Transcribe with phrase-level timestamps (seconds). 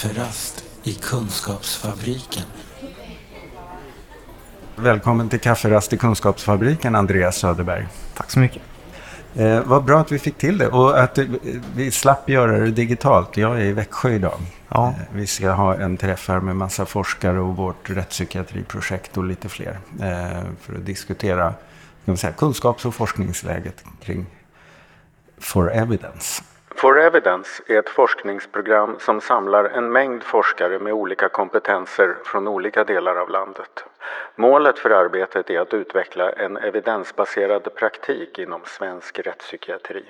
[0.00, 2.42] Kafferast i Kunskapsfabriken.
[4.76, 7.86] Välkommen till Kafferast i Kunskapsfabriken, Andreas Söderberg.
[8.14, 8.62] Tack så mycket.
[9.34, 11.24] Eh, vad bra att vi fick till det och att eh,
[11.74, 13.36] vi slapp göra det digitalt.
[13.36, 14.40] Jag är i Växjö idag.
[14.68, 14.88] Ja.
[14.88, 19.48] Eh, vi ska ha en träff här med massa forskare och vårt rättspsykiatriprojekt och lite
[19.48, 19.78] fler.
[20.00, 21.54] Eh, för att diskutera
[22.16, 24.26] säga, kunskaps och forskningsläget kring
[25.38, 26.42] For Evidence.
[26.80, 32.84] For Evidence är ett forskningsprogram som samlar en mängd forskare med olika kompetenser från olika
[32.84, 33.84] delar av landet.
[34.36, 40.02] Målet för arbetet är att utveckla en evidensbaserad praktik inom svensk rättspsykiatri.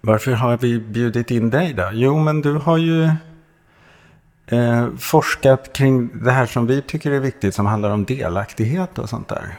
[0.00, 1.90] Varför har vi bjudit in dig då?
[1.92, 3.02] Jo, men du har ju
[4.46, 9.08] eh, forskat kring det här som vi tycker är viktigt som handlar om delaktighet och
[9.08, 9.56] sånt där.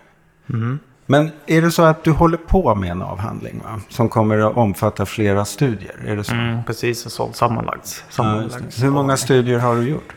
[0.50, 0.80] Mm.
[1.12, 3.82] Men är det så att du håller på med en avhandling va?
[3.90, 5.96] som kommer att omfatta flera studier?
[6.08, 6.34] Är det så?
[6.34, 8.04] Mm, precis, så sammanlagt.
[8.08, 8.64] Ja, sammanlagt.
[8.66, 8.84] just det.
[8.86, 10.14] Hur många studier har du gjort?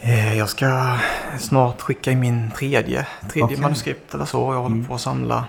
[0.00, 0.96] Eh, Jag ska
[1.38, 3.60] snart skicka in min tredje, tredje Okej.
[3.60, 4.54] manuskript eller så.
[4.54, 5.44] Jag håller på att samla,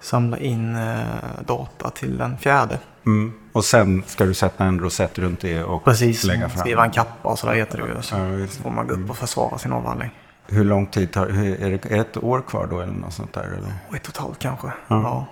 [0.00, 0.98] samla in eh,
[1.46, 2.78] data till den fjärde.
[3.06, 3.32] Mm.
[3.52, 6.60] Och sen ska du sätta en rosett runt det och Precis, lägga fram.
[6.60, 8.02] skriva en kappa och sådär heter det ju.
[8.02, 10.10] Så Ja, får man gå upp och försvara sin avhandling.
[10.46, 11.84] Hur lång tid tar hur- är det?
[11.98, 13.42] Ett år kvar då eller något sånt där?
[13.42, 13.72] Eller?
[13.88, 14.66] Och ett totalt kanske.
[14.66, 14.74] Ja.
[15.02, 15.26] Ja.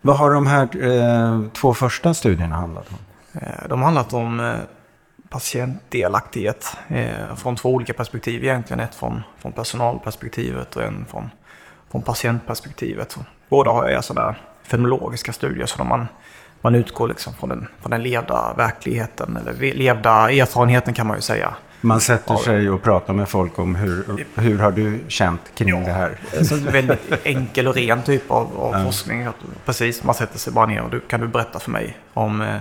[0.00, 2.98] Vad har de här eh, två första studierna handlat om?
[3.40, 4.54] Eh, De har handlat om eh,
[5.28, 8.80] patientdelaktighet eh, från två olika perspektiv egentligen.
[8.80, 11.30] Ett från, från personalperspektivet och en från,
[11.90, 13.16] från patientperspektivet.
[13.48, 16.06] Båda har jag sådana fenomenologiska studier så man,
[16.60, 21.22] man utgår liksom från, den, från den levda verkligheten eller levda erfarenheten kan man ju
[21.22, 21.54] säga.
[21.80, 25.92] Man sätter sig och pratar med folk om hur, hur har du känt kring det
[25.92, 26.18] här?
[26.44, 29.22] Så en väldigt enkel och ren typ av, av forskning.
[29.22, 32.40] Att, precis, man sätter sig bara ner och du, kan du berätta för mig om
[32.40, 32.56] eh,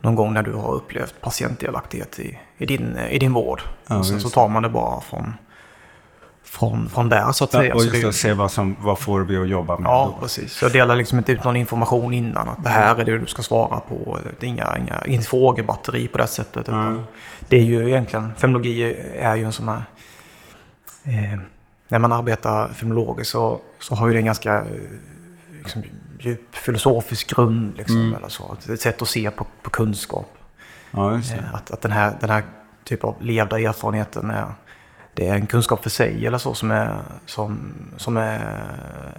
[0.00, 3.60] någon gång när du har upplevt patientdelaktighet i, i, din, i din vård.
[3.86, 5.34] Ja, och sen just så tar man det bara från,
[6.50, 7.74] från, från där så att säga.
[7.74, 10.22] och just att se vad, som, vad får vi att jobba med Ja, då?
[10.22, 10.52] precis.
[10.52, 13.26] Så jag delar liksom inte ut någon information innan att det här är det du
[13.26, 14.18] ska svara på.
[14.40, 16.68] Det är inga, inga, inget frågebatteri på det sättet.
[16.68, 17.04] Utan
[17.48, 19.82] Det är ju egentligen, femologi är ju en sån här...
[21.04, 21.38] Eh,
[21.88, 24.64] när man arbetar femologiskt så, så har ju det en ganska eh,
[25.62, 25.82] liksom,
[26.20, 27.76] djup filosofisk grund.
[27.76, 28.56] Liksom, eller så.
[28.72, 30.34] Ett sätt att se på, på kunskap.
[30.90, 31.14] Ja.
[31.14, 31.20] Eh,
[31.54, 32.42] Att, att den, här, den här
[32.84, 34.46] typen av levda erfarenheten är,
[35.18, 37.58] det är en kunskap för sig eller så som är, som,
[37.96, 38.40] som är,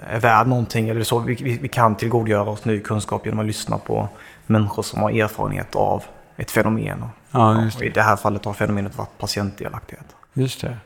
[0.10, 0.90] är värd någonting.
[0.90, 4.10] Eller så vi, vi, vi kan tillgodogöra oss ny kunskap genom att lyssna på
[4.46, 6.04] människor som har erfarenhet av
[6.38, 7.04] ett fenomen.
[7.32, 10.06] Ja, och I det här fallet har fenomenet varit patientdelaktighet.
[10.34, 10.78] Just det.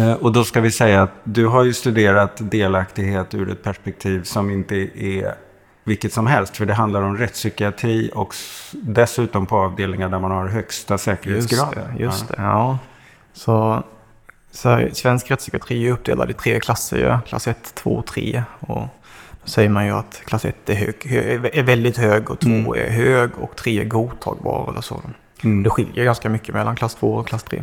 [0.00, 4.22] Eh, Och då ska vi säga att du har ju studerat delaktighet ur ett perspektiv
[4.22, 5.34] som inte är
[5.84, 6.56] vilket som helst.
[6.56, 8.34] För det handlar om rättspsykiatri och
[8.72, 11.84] dessutom på avdelningar där man har högsta säkerhetsgraden.
[11.84, 12.34] Just det, just det.
[12.38, 12.78] Ja.
[13.32, 13.82] Så,
[14.54, 16.98] så svensk rättspsykiatri är uppdelad i tre klasser.
[16.98, 17.20] Ja.
[17.26, 18.42] Klass 1, 2 och 3.
[18.60, 18.80] Och
[19.42, 22.76] då säger man ju att klass 1 är, hög, hö- är väldigt hög och 2
[22.76, 24.70] är hög och 3 är godtagbar.
[24.70, 25.00] Eller så.
[25.44, 25.62] Mm.
[25.62, 27.62] Det skiljer ganska mycket mellan klass 2 och klass 3.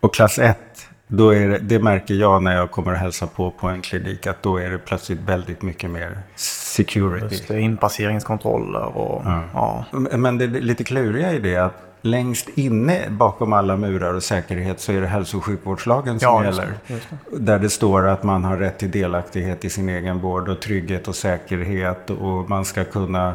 [0.00, 0.58] Och klass 1,
[1.06, 4.26] då är det, det märker jag när jag kommer och hälsar på på en klinik,
[4.26, 7.26] att då är det plötsligt väldigt mycket mer security.
[7.30, 9.22] Just det, inpasseringskontroller och
[9.54, 9.84] ja.
[9.92, 14.92] Men det lite kluriga i det att längst inne bakom alla murar och säkerhet så
[14.92, 16.74] är det hälso och sjukvårdslagen som Ja, just gäller.
[16.86, 20.48] det, just Där det står att man har rätt till delaktighet i sin egen vård
[20.48, 23.34] och trygghet och säkerhet och man ska kunna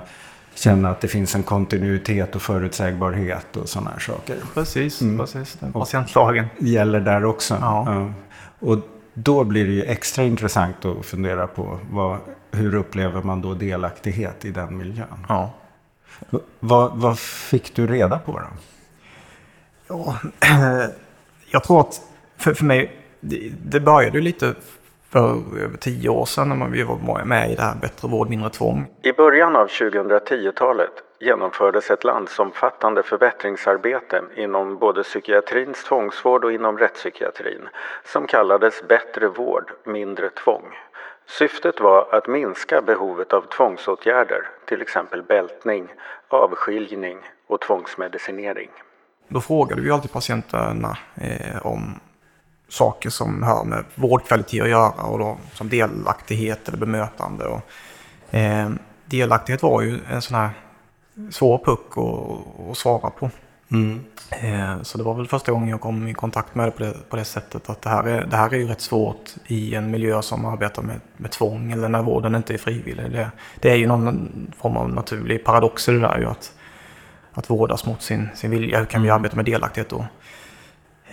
[0.55, 4.35] känna att det finns en kontinuitet och förutsägbarhet och sådana här saker.
[4.53, 5.57] Precis, precis.
[5.59, 6.45] Den patientlagen.
[6.59, 7.57] Gäller där också.
[7.61, 8.11] Ja.
[8.59, 8.77] Och
[9.13, 12.17] då blir det ju extra intressant att fundera på vad,
[12.51, 15.25] hur upplever man då delaktighet i den miljön?
[15.29, 15.51] Ja.
[16.59, 18.47] Vad, vad fick du reda på då?
[19.87, 20.17] Ja,
[21.51, 22.01] jag tror att
[22.37, 24.55] för, för mig, det, det började lite
[25.09, 25.29] för
[25.63, 28.49] över tio år sedan när man, vi var med i det här Bättre vård, mindre
[28.49, 28.87] tvång.
[29.01, 37.69] I början av 2010-talet genomfördes ett landsomfattande förbättringsarbete inom både psykiatrins tvångsvård och inom rättspsykiatrin
[38.05, 40.65] som kallades Bättre vård, mindre tvång.
[41.37, 45.87] Syftet var att minska behovet av tvångsåtgärder, till exempel bältning,
[46.27, 47.17] avskiljning
[47.47, 48.69] och tvångsmedicinering.
[49.27, 51.99] Då frågade vi alltid patienterna eh, om
[52.69, 57.45] saker som har med vårdkvalitet att göra och då, som delaktighet eller bemötande.
[57.45, 57.61] Och,
[58.35, 58.69] eh,
[59.05, 60.49] delaktighet var ju en sån här
[61.31, 63.29] svår puck att, att svara på.
[64.29, 67.09] Eh, så det var väl första gången jag kom i kontakt med det på det,
[67.09, 69.91] på det sättet att det här, är, det här är ju rätt svårt i en
[69.91, 73.11] miljö som arbetar med, med tvång eller när vården inte är frivillig.
[73.11, 76.53] Det, det är ju någon form av naturlig paradox i det där ju att
[77.33, 78.79] att vårdas mot sin, sin vilja.
[78.79, 80.05] Hur kan vi arbeta med delaktighet då?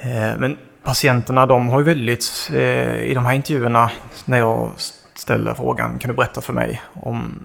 [0.01, 3.91] Eh, men patienterna de har ju väldigt, eh, i de här intervjuerna
[4.25, 4.71] när jag
[5.15, 7.45] ställer frågan kan du berätta för mig om,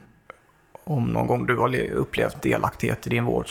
[0.83, 3.49] om någon gång du har upplevt delaktighet i din vård?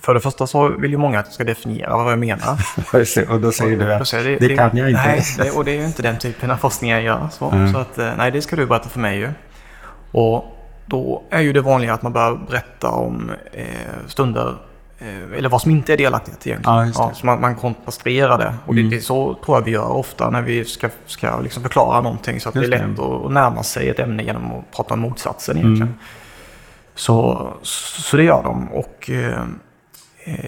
[0.00, 2.58] För det första så vill ju många att jag ska definiera vad jag menar.
[3.32, 5.02] och då säger du att det, det, kan jag inte.
[5.06, 7.28] Nej, det, och det är ju inte den typen av forskning jag gör.
[7.32, 7.72] Så, mm.
[7.72, 9.30] så att, eh, nej, det ska du berätta för mig ju.
[10.12, 10.44] Och
[10.86, 13.66] då är ju det vanliga att man börjar berätta om eh,
[14.06, 14.56] stunder
[15.02, 16.78] Eh, eller vad som inte är delaktighet egentligen.
[16.78, 18.54] Ja, ja, så man, man kontrasterar det.
[18.66, 18.90] Och mm.
[18.90, 22.40] det, det, så tror jag vi gör ofta när vi ska, ska liksom förklara någonting.
[22.40, 23.02] Så att just det är lätt det.
[23.02, 25.82] att närma sig ett ämne genom att prata om motsatsen egentligen.
[25.82, 25.98] Mm.
[26.94, 28.68] Så, så det gör de.
[28.72, 29.44] Och eh,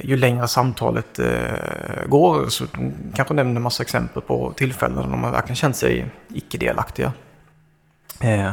[0.03, 5.03] ju längre samtalet eh, går så de kanske nämner en massa exempel på tillfällen där
[5.03, 7.13] de har verkligen känt sig icke-delaktiga.
[8.21, 8.51] Eh,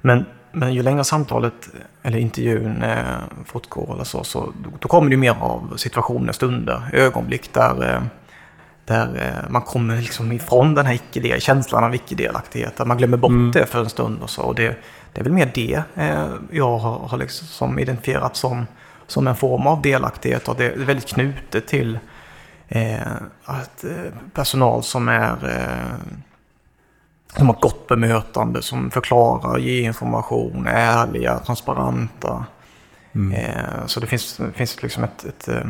[0.00, 1.70] men men ju längre samtalet
[2.02, 6.90] eller intervjun eh, fortgår eller så, så då, då kommer det mer av situationer, stunder,
[6.92, 8.02] ögonblick där, eh,
[8.84, 12.76] där eh, man kommer liksom ifrån den här icke känslan av icke-delaktighet.
[12.76, 13.50] Där man glömmer bort mm.
[13.52, 14.42] det för en stund och så.
[14.42, 14.76] Och det,
[15.12, 18.66] det är väl mer det eh, jag har, har liksom identifierat som,
[19.06, 20.48] som en form av delaktighet.
[20.48, 21.98] Och det är väldigt knutet till
[22.68, 23.12] eh,
[23.44, 25.36] att eh, personal som är
[27.36, 32.44] som har gott bemötande, som förklarar, ger information, är ärliga, transparenta.
[33.14, 33.32] Mm.
[33.32, 35.64] Eh, så det finns, finns liksom ett, ett, eh,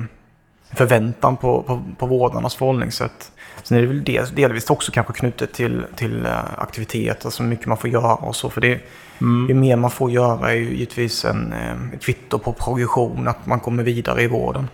[0.73, 3.33] förväntan på, på, på vårdarnas förhållningssätt.
[3.63, 7.67] Sen är det väl del, delvis också kanske knutet till, till eh, aktiviteter, så mycket
[7.67, 8.51] man får göra och så.
[8.51, 8.81] För det,
[9.21, 9.49] mm.
[9.49, 11.53] ju mer man får göra är ju givetvis en,
[11.95, 14.69] ett kvitto på progression, att man kommer vidare i vården.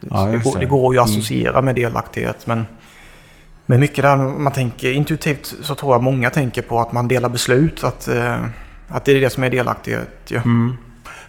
[0.00, 1.18] Ja, det, går, det går ju att mm.
[1.18, 1.64] associera mm.
[1.64, 2.66] med delaktighet, men
[3.66, 7.28] men mycket där man tänker intuitivt så tror jag många tänker på att man delar
[7.28, 7.84] beslut.
[7.84, 8.44] Att, eh,
[8.88, 10.10] att det är det som är delaktighet.
[10.28, 10.40] Ja.
[10.40, 10.76] Mm.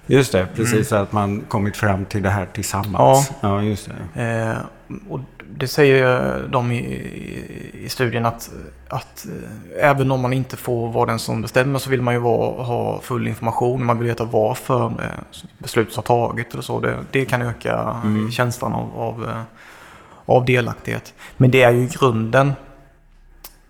[0.06, 0.92] Just det, precis.
[0.92, 1.04] Mm.
[1.04, 3.32] Att man kommit fram till det här tillsammans.
[3.42, 4.22] Ja, ja just det.
[4.24, 4.58] Eh,
[5.10, 5.20] och
[5.58, 6.80] det säger de i,
[7.74, 8.52] i, studien att,
[8.88, 12.20] att eh, även om man inte får vara den som bestämmer så vill man ju
[12.20, 13.86] vara, ha full information.
[13.86, 16.80] Man vill veta varför eh, beslutet har tagit eller så.
[16.80, 18.32] Det, det kan öka mm.
[18.32, 19.42] känslan av, av eh,
[20.26, 21.14] av delaktighet.
[21.38, 22.54] Men det är ju i grunden,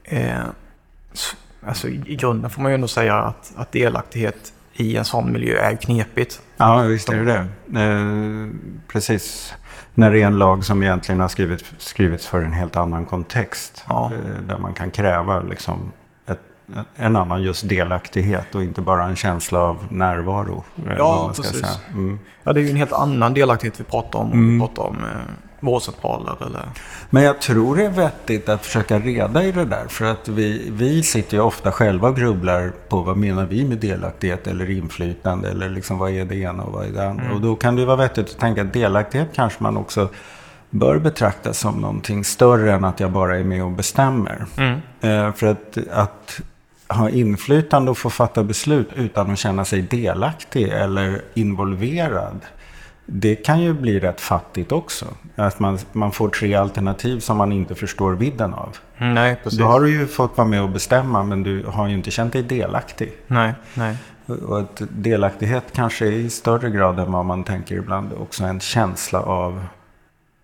[0.03, 0.43] eh,
[1.65, 5.57] alltså i grunden får man ju ändå säga att, att delaktighet i en sån miljö
[5.57, 6.41] är knepigt.
[6.57, 7.81] Ja, visst är det det.
[7.81, 8.49] Eh,
[8.87, 9.53] precis.
[9.93, 13.85] När det är en lag som egentligen har skrivits, skrivits för en helt annan kontext.
[13.89, 14.11] Ja.
[14.13, 15.91] Eh, där man kan kräva liksom
[16.27, 16.39] ett,
[16.95, 20.63] en annan just delaktighet och inte bara en känsla av närvaro.
[20.87, 21.79] Eh, ja, precis.
[21.91, 22.19] Mm.
[22.43, 24.31] Ja, det är ju en helt annan delaktighet vi pratar om.
[24.31, 24.53] Mm.
[24.53, 26.65] Vi pratar om eh, vårdcentraler eller...
[27.09, 29.85] Men jag tror det är vettigt att försöka reda i det där.
[29.87, 33.77] För att vi, vi sitter ju ofta själva och grubblar på vad menar vi med
[33.77, 35.49] delaktighet eller inflytande.
[35.49, 37.23] Eller liksom vad är det ena och vad är det andra.
[37.23, 37.35] Mm.
[37.35, 40.09] Och då kan det vara vettigt att tänka att delaktighet kanske man också
[40.69, 44.45] bör betraktas som någonting större än att jag bara är med och bestämmer.
[44.57, 44.79] Mm.
[45.01, 46.41] Eh, för att, att
[46.87, 52.39] ha inflytande och få fatta beslut utan att känna sig delaktig eller involverad
[53.05, 55.05] det kan ju bli rätt fattigt också.
[55.35, 58.77] Att man, man får tre alternativ som man inte förstår vidden av.
[58.97, 59.59] Nej, precis.
[59.59, 62.33] Då har du ju fått vara med och bestämma men du har ju inte känt
[62.33, 63.11] dig delaktig.
[63.27, 63.97] Nej, nej.
[64.25, 69.21] Och att delaktighet kanske i större grad än vad man tänker ibland också en känsla
[69.21, 69.65] av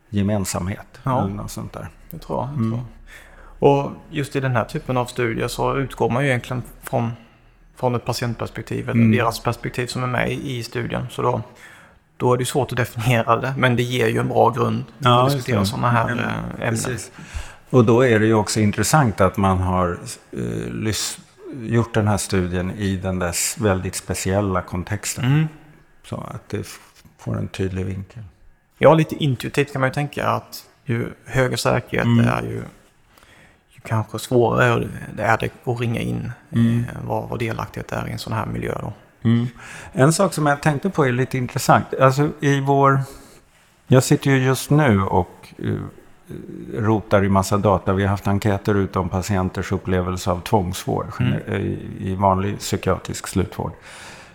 [0.09, 0.99] gemensamhet.
[1.03, 1.87] Ja, eller något sånt där.
[2.09, 2.49] det tror jag.
[2.49, 2.79] Mm.
[3.59, 7.11] Och just i den här typen av studier så utgår man ju egentligen från,
[7.75, 9.11] från ett patientperspektiv, eller mm.
[9.11, 11.05] deras perspektiv som är med i studien.
[11.09, 11.41] Så då
[12.19, 13.53] då är det svårt att definiera det.
[13.57, 16.69] Men det ger ju en bra grund ja, att diskutera sådana här ja, eh, ämnen.
[16.69, 17.11] Precis.
[17.69, 19.99] Och då är det ju också intressant att man har
[20.37, 20.93] uh,
[21.61, 25.25] gjort den här studien i den där väldigt speciella kontexten.
[25.25, 25.47] Mm.
[26.03, 26.67] Så att det
[27.17, 28.23] får en tydlig vinkel.
[28.77, 32.27] Ja, lite intuitivt kan man ju tänka att ju högre säkerhet mm.
[32.27, 32.63] är ju,
[33.69, 36.79] ju kanske svårare det är det att ringa in mm.
[36.79, 38.77] eh, vad, vad delaktighet är i en sån här miljö.
[38.81, 38.93] Då.
[39.23, 39.47] Mm.
[39.91, 41.93] En sak som jag tänkte på är lite intressant.
[42.01, 42.99] Alltså i vår...
[43.87, 45.79] Jag sitter ju just nu och uh,
[46.73, 47.93] rotar i massa data.
[47.93, 51.33] Vi har haft enkäter ute om patienters upplevelse av tvångsvård mm.
[51.33, 53.71] i, i vanlig psykiatrisk slutvård.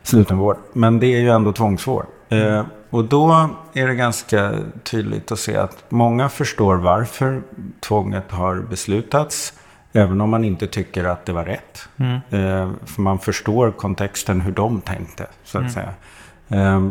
[0.03, 0.57] slutenvård.
[0.73, 2.07] Men det är ju ändå tvångsvård.
[2.29, 2.55] Mm.
[2.55, 7.43] Uh, och då är det ganska tydligt att se att många förstår varför
[7.81, 9.53] tvånget har beslutats.
[9.97, 11.89] Även om man inte tycker att det var rätt.
[11.97, 12.15] Mm.
[12.15, 15.73] Eh, för man förstår kontexten hur de tänkte, så att mm.
[15.73, 15.95] säga.
[16.49, 16.89] Eh,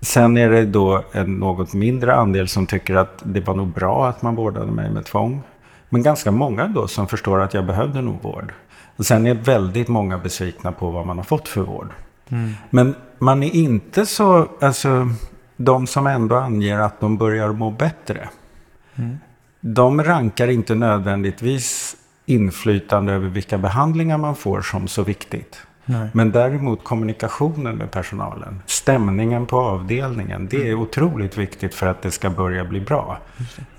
[0.00, 4.08] sen är det då en något mindre andel som tycker att det var nog bra
[4.08, 5.42] att man vårdade mig med tvång.
[5.88, 8.52] Men ganska många då som förstår att jag behövde nog vård.
[8.96, 11.88] Och sen är väldigt många besvikna på vad man har fått för vård.
[12.28, 12.54] Mm.
[12.70, 15.08] Men man är inte så, alltså
[15.56, 18.28] de som ändå anger att de börjar må bättre.
[18.94, 19.18] Mm.
[19.64, 25.62] De rankar inte nödvändigtvis inflytande över vilka behandlingar man får som så viktigt.
[25.84, 26.08] Nej.
[26.12, 32.10] Men däremot kommunikationen med personalen, stämningen på avdelningen, det är otroligt viktigt för att det
[32.10, 33.18] ska börja bli bra.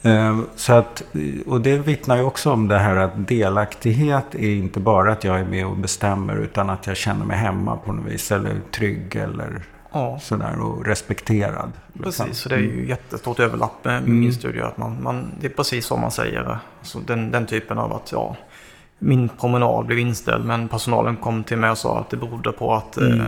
[0.02, 1.04] Eh, Så att,
[1.46, 5.40] och det vittnar ju också om det här att delaktighet är inte bara att jag
[5.40, 9.16] är med och bestämmer utan att jag känner mig hemma på något vis eller trygg
[9.16, 9.62] eller
[9.94, 11.72] Ja, sådär och respekterad.
[12.04, 12.38] precis.
[12.38, 14.62] Så det är ju jättestort överlapp med min studie.
[14.62, 16.58] Att man, man, det är precis som man säger.
[16.80, 18.36] Alltså den, den typen av att ja,
[19.00, 22.74] min promenad blev inställd men personalen kom till mig och sa att det berodde på
[22.74, 23.20] att Mm.
[23.22, 23.28] eh,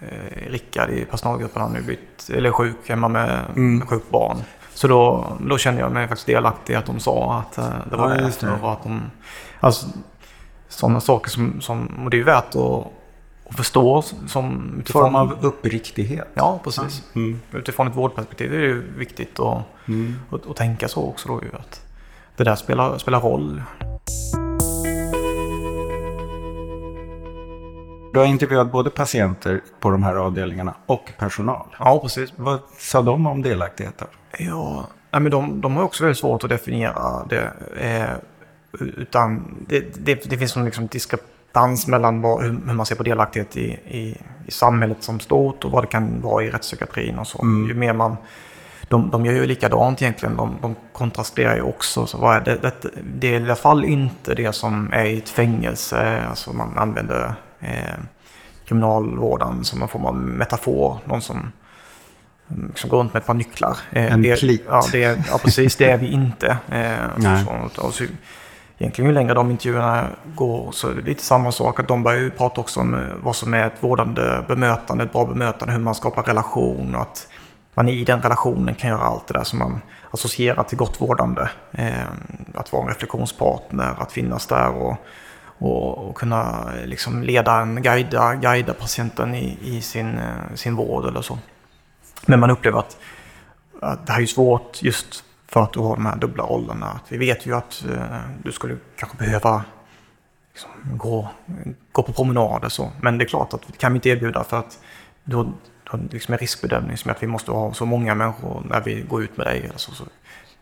[0.00, 3.78] eh, Rickard i personalgruppen hade blivit eller sjuk hemma med, Mm.
[3.78, 4.36] med sjukt barn.
[4.74, 8.10] Så då, då kände jag mig faktiskt delaktig att de sa att eh, det var
[8.10, 8.50] Ja, det.
[8.62, 9.02] Och att de,
[9.60, 9.86] alltså,
[10.68, 12.86] sådana saker som, som, och det är ju värt att,
[13.48, 16.28] att förstå som En form av uppriktighet.
[16.34, 17.02] Ja, precis.
[17.14, 17.40] Mm.
[17.52, 20.14] Utifrån ett vårdperspektiv är det ju viktigt att, Mm.
[20.30, 21.82] att, att tänka så också då att
[22.36, 23.62] det där spelar, spelar roll.
[28.12, 31.66] Du har intervjuat både patienter på de här avdelningarna och personal.
[31.78, 32.32] Ja, precis.
[32.36, 33.94] Vad sa de om delaktighet?
[33.98, 34.06] Då?
[34.38, 37.52] Ja, men de, de har också väldigt svårt att definiera det.
[37.80, 38.10] Eh,
[38.80, 41.30] utan det, det, det finns en liksom diskrepans
[41.86, 45.82] mellan vad, hur, man ser på delaktighet i, i, i samhället som stort och vad
[45.82, 47.38] det kan vara i rättspsykiatrin och så.
[47.68, 48.16] Ju mer man,
[48.88, 50.36] de, de gör ju likadant egentligen.
[50.36, 52.06] De, de kontrasterar ju också.
[52.06, 55.18] Så vad är det, det, det är i alla fall inte det som är i
[55.18, 56.22] ett fängelse.
[56.28, 57.98] Alltså man använder eh,
[58.64, 60.98] kriminalvården som en form av metafor.
[61.04, 61.52] Någon som
[62.74, 63.76] som går runt med ett par nycklar.
[63.90, 64.64] Eh, En det, plit.
[64.68, 65.76] Ja, det, ja, precis.
[65.76, 66.46] Det är vi inte.
[66.68, 67.44] Eh, Nej.
[67.74, 68.04] så, och så,
[68.78, 71.80] egentligen ju längre de intervjuerna går så är det lite samma sak.
[71.80, 75.12] Att de börjar ju prata också om eh, vad som är ett vårdande bemötande, ett
[75.12, 77.28] bra bemötande, hur man skapar relation och att
[77.74, 79.80] man i den relationen kan göra allt det där som man
[80.10, 81.50] associerar till gott vårdande.
[81.72, 82.08] Eh,
[82.54, 84.96] att vara en reflektionspartner, att finnas där och,
[85.58, 90.74] och, och kunna eh, liksom leda en, guida, guida patienten i, i sin, eh, sin
[90.76, 91.38] vård eller så.
[92.26, 92.96] Men man upplever att,
[93.80, 96.44] att det här är svårt just för att du har de här dubbla.
[96.80, 99.64] Att vi vet ju att eh, du skulle kanske behöva
[100.52, 101.28] liksom, gå,
[101.92, 102.92] gå på promenader så.
[103.00, 104.78] Men det är klart att det kan vi inte erbjuda för att
[105.24, 105.50] du har, du
[105.84, 109.00] har liksom en riskbedömning som är att vi måste ha så många människor när vi
[109.00, 109.58] går ut med dig.
[109.64, 110.04] Eller så, så.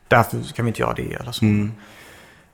[0.09, 1.15] Därför kan vi inte göra det.
[1.15, 1.45] Eller så.
[1.45, 1.73] Mm.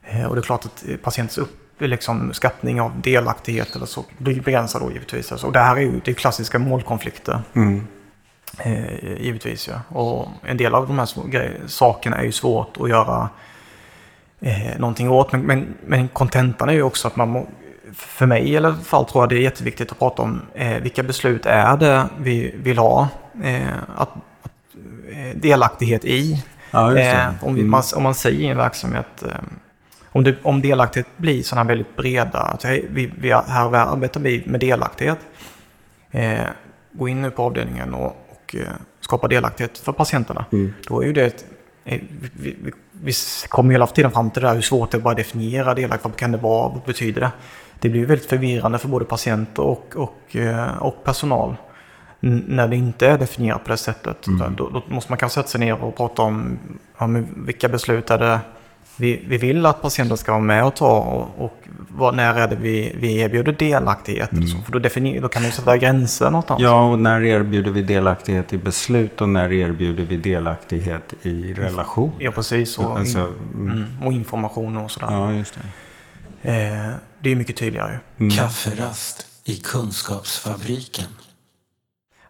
[0.03, 4.05] Eh, Och det är klart att eh, patientens upp, liksom, skattning av delaktighet eller så
[4.19, 5.33] blir begränsad då givetvis.
[5.33, 7.43] Alltså, och det här är ju det är klassiska målkonflikter.
[7.55, 7.87] Mm.
[8.59, 9.99] Eh, givetvis ja.
[9.99, 11.09] Och en del av de här
[11.67, 13.29] sakerna är ju svårt att göra
[14.41, 15.33] eh, någonting åt.
[15.33, 17.47] Men, men, men kontentan är ju också att man må,
[17.95, 21.03] för mig i alla fall tror jag det är jätteviktigt att prata om eh, vilka
[21.03, 23.09] beslut är det vi vill ha
[23.45, 23.67] eh,
[23.97, 24.09] att,
[24.43, 24.53] att,
[25.11, 26.45] eh, delaktighet i.
[26.71, 26.99] Ja.
[26.99, 27.71] Eh, om, Mm.
[27.71, 29.31] man, om man säger i en verksamhet, eh,
[30.13, 34.21] om, det, om delaktighet blir sådana här väldigt breda, att hej, vi, vi, här arbetar
[34.21, 35.19] vi med delaktighet.
[36.11, 36.41] Eh,
[36.93, 38.22] gå in nu på avdelningen och,
[38.53, 40.45] och eh, skapa delaktighet för patienterna.
[40.53, 40.75] Mm.
[40.89, 41.45] Då är ju det
[41.85, 42.01] eh,
[42.33, 43.13] vi, vi, vi,
[43.49, 45.75] kommer ju hela tiden fram till det där hur svårt det är att bara definiera
[45.75, 46.05] delaktighet.
[46.05, 46.69] Vad kan det vara?
[46.69, 47.31] Vad betyder det?
[47.81, 51.57] Det blir väldigt förvirrande för både patienter och, och, eh, och personal.
[52.21, 54.27] När det inte är definierat på det sättet.
[54.27, 54.57] Mm.
[54.57, 56.59] Då, då måste man kanske sätta sig ner och prata om,
[56.97, 58.41] om vilka beslut är det
[59.03, 62.49] vi, vi vill att patienten ska vara med och ta och, och vad, när är
[62.49, 64.33] det vi, vi erbjuder delaktighet.
[64.33, 64.49] Mm.
[64.49, 66.63] Så, för då, definier, då kan vi sätta gränser någonstans.
[66.63, 72.13] Ja, och när erbjuder vi delaktighet i beslut och när erbjuder vi delaktighet i relation?
[72.19, 72.79] Ja, precis.
[72.79, 73.73] Och, Alltså, in, mm.
[73.73, 75.07] mm, och information och sådär.
[75.11, 75.55] Ja, just
[76.43, 76.51] det.
[76.51, 76.91] Eh,
[77.21, 77.99] det är mycket tydligare.
[78.19, 78.31] Mm.
[78.31, 81.07] Kafferast i Kunskapsfabriken.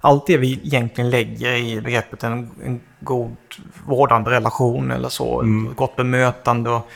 [0.04, 3.36] Allt det vi egentligen lägger i begreppet en, en god
[3.86, 5.74] vårdande relation eller så, Mm.
[5.74, 6.70] gott bemötande.
[6.70, 6.88] Och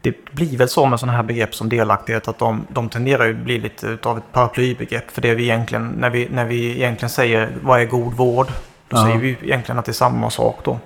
[0.00, 3.30] det blir väl så med sådana här begrepp som delaktighet att de, de tenderar ju
[3.38, 5.10] att bli lite av ett paraplybegrepp.
[5.10, 8.46] För det vi egentligen, när vi, när vi egentligen säger vad är god vård,
[8.88, 9.02] då Ja.
[9.04, 10.78] säger vi egentligen att det är samma sak då.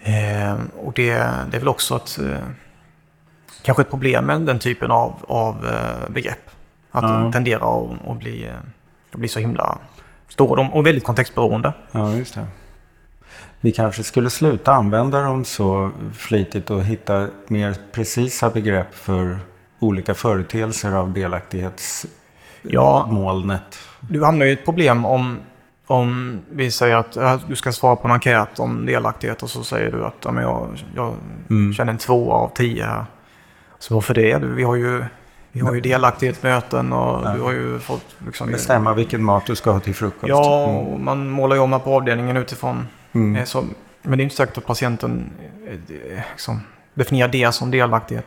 [0.00, 1.14] Eh, och det,
[1.50, 2.36] det är väl också ett, eh,
[3.62, 6.50] kanske ett problem med den typen av, av eh, begrepp.
[6.90, 7.08] Att Ja.
[7.08, 8.52] de tenderar att, att, bli, eh,
[9.12, 9.78] att bli så himla
[10.32, 11.72] stora de- och väldigt kontextberoende.
[11.92, 12.46] Ja, just det.
[13.60, 19.38] Vi kanske skulle sluta använda dem så flitigt och hitta mer precisa begrepp för
[19.78, 22.10] olika företeelser av delaktighetsmolnet.
[22.70, 23.08] Ja.
[24.00, 25.38] Du hamnar ju i ett problem om,
[25.86, 29.64] om vi säger att äh, du ska svara på en enkät om delaktighet och så
[29.64, 31.14] säger du att ja, jag, jag
[31.50, 31.72] Mm.
[31.74, 33.04] känner en två av tio här.
[33.78, 34.38] Så varför det?
[34.38, 35.04] Du, Vi har ju
[35.52, 38.04] Vi har ju delaktighetsmöten och du har ju fått...
[38.26, 40.28] Liksom, Bestämma vilken mat du ska ha till frukost.
[40.28, 40.76] Ja, Mm.
[40.76, 42.88] och man målar ju om här på avdelningen utifrån.
[43.12, 43.36] Mm.
[43.36, 43.64] Eh, Så,
[44.02, 45.30] men det är inte säkert att patienten
[45.68, 46.60] eh, det- liksom,
[46.94, 48.26] definierar det som delaktighet.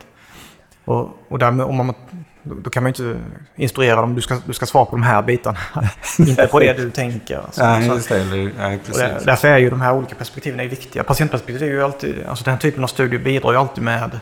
[0.84, 1.94] Och, och därmed, om man,
[2.42, 3.20] då, kan man ju inte
[3.56, 5.58] instruera dem, du ska, du ska svara på de här bitarna.
[6.18, 7.36] inte på det du tänker.
[7.38, 7.62] Alltså.
[7.64, 8.24] Nej, just det.
[8.58, 8.96] Nej, precis.
[9.02, 11.04] där, därför är ju de här olika perspektiven är viktiga.
[11.04, 14.20] Patientperspektivet är ju alltid, alltså den här typen av studier bidrar ju alltid med,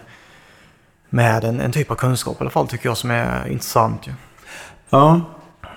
[1.14, 4.06] med en, en typ av kunskap i alla fall tycker jag som är intressant.
[4.06, 4.12] Ju.
[4.90, 5.20] Ja,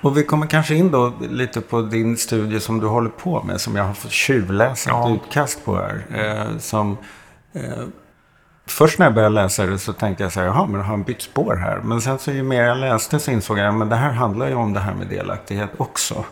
[0.02, 3.62] och vi kommer kanske in då lite på din studie som du håller på med.
[3.62, 5.10] Som jag har fått tjuvläsa Ja.
[5.16, 6.06] utkast på här.
[6.16, 6.98] Eh, som,
[7.54, 7.62] eh,
[8.68, 11.04] först när jag började läsa det så tänkte jag så här, jaha, men har han
[11.04, 11.80] bytt spår här?
[11.84, 14.56] Men sen så ju mer jag läste så insåg jag, men det här handlar ju
[14.56, 16.26] om det här med delaktighet också.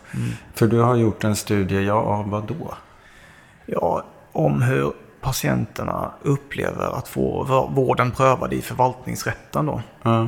[0.53, 2.73] För du har gjort en studie, ja, av vad då?
[3.65, 4.93] Ja, om hur
[5.25, 9.81] patienterna upplever att få vår- vården prövad i förvaltningsrätten då.
[10.05, 10.27] Eh,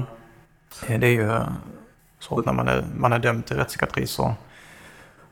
[0.88, 1.40] Det är ju
[2.20, 4.34] så att när man är, man är dömd till rättspsykiatri så,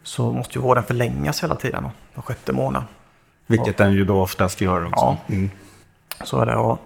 [0.03, 2.83] så måste ju vården förlängas hela tiden då, var sjätte månad.
[3.47, 5.05] Vilket den ju då oftast gör också.
[5.05, 5.17] Ja.
[5.27, 5.49] Mm.
[6.23, 6.79] Så är det och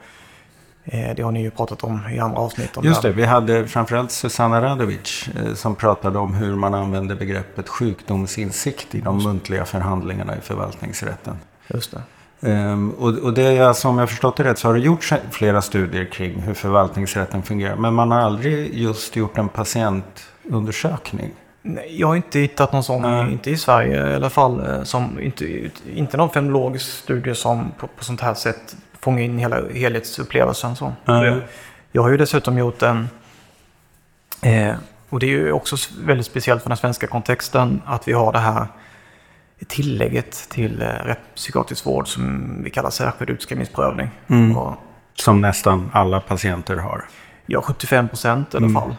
[0.83, 2.77] eh, det har ni ju pratat om i andra avsnitt.
[2.77, 7.15] Om Just det, vi hade framförallt Susanna Radovic eh, som pratade om hur man använder
[7.15, 11.37] begreppet sjukdomsinsikt i de muntliga förhandlingarna i förvaltningsrätten.
[11.67, 12.01] Just det.
[12.41, 15.13] Ehm, och, och det är alltså, om jag förstått det rätt, så har det gjorts
[15.31, 17.75] flera studier kring hur förvaltningsrätten fungerar.
[17.75, 21.31] Men man har aldrig just gjort en patientundersökning.
[21.61, 23.31] Nej, Jag har inte hittat någon sån, Nej.
[23.31, 27.87] inte i Sverige i alla fall, eh, som inte, inte någon fenomenologisk studie som på,
[27.87, 30.75] på sånt här sätt fångar in hela helhetsupplevelsen.
[30.75, 30.93] Så.
[31.05, 31.41] Nej.
[31.91, 33.09] Jag har ju dessutom gjort en,
[34.41, 34.75] eh,
[35.09, 38.39] och det är ju också väldigt speciellt för den svenska kontexten, att vi har det
[38.39, 38.67] här
[39.67, 44.09] tillägget till eh, rättspsykiatrisk vård som vi kallar särskild utskrivningsprövning.
[44.27, 44.57] Mm.
[44.57, 44.73] Och,
[45.13, 47.03] Som nästan alla patienter har.
[47.45, 48.95] ja, 75 procent i alla fall.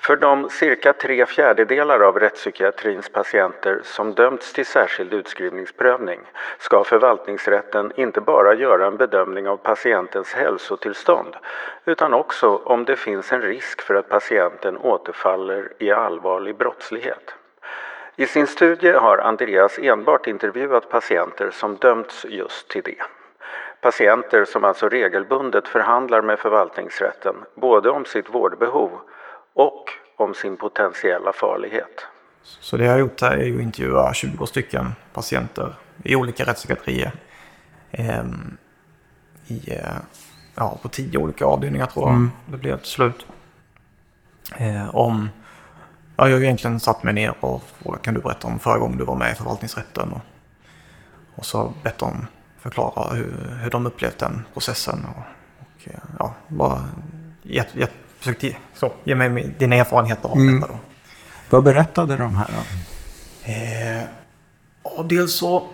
[0.00, 6.20] För de cirka tre fjärdedelar av rättspsykiatrins patienter som dömts till särskild utskrivningsprövning
[6.58, 11.34] ska förvaltningsrätten inte bara göra en bedömning av patientens hälsotillstånd
[11.84, 17.34] utan också om det finns en risk för att patienten återfaller i allvarlig brottslighet.
[18.20, 23.02] I sin studie har Andreas enbart intervjuat patienter som dömts just till det.
[23.80, 28.90] Patienter som alltså regelbundet förhandlar med förvaltningsrätten både om sitt vårdbehov
[29.54, 29.84] och
[30.16, 32.06] om sin potentiella farlighet.
[32.42, 36.44] Så det jag har gjort här är ju att intervjua 20 stycken patienter i olika
[36.44, 37.12] rättspsykiatrier.
[37.90, 38.56] Ehm,
[39.46, 39.98] i, eh,
[40.54, 43.26] ja, på tio olika avdelningar tror jag det blev till slut.
[44.56, 45.28] Eh, om,
[46.18, 48.78] ja, jag har ju egentligen satt mig ner och frågat kan du berätta om förra
[48.78, 50.12] gången du var med i förvaltningsrätten?
[50.12, 50.20] Och,
[51.34, 52.26] och så bett dem
[52.58, 55.06] förklara hur, hur de upplevt den processen.
[55.16, 55.22] Och,
[55.60, 56.84] och ja, bara
[57.42, 60.78] gett, gett, försökt ge, så, ge mig dina erfarenheter av detta då.
[61.50, 62.64] Vad berättade de här om?
[63.52, 64.02] Eh,
[64.82, 65.68] ja, dels så,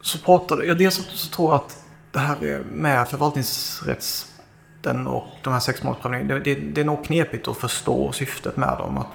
[0.00, 5.52] så pratade jag, dels så, tror jag att det här är med förvaltningsrätten och de
[5.52, 8.98] här sexmånadersprövningarna, det, det, det är nog knepigt att förstå syftet med dem.
[8.98, 9.06] Att,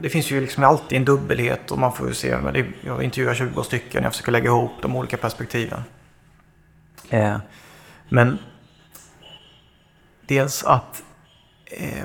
[0.00, 2.36] det finns ju liksom alltid en dubbelhet och man får ju se,
[2.80, 5.82] jag intervjuar 20 stycken, jag försöker lägga ihop de olika perspektiven.
[7.10, 7.36] Eh,
[8.08, 8.38] men
[10.26, 11.02] dels att
[11.66, 12.04] eh,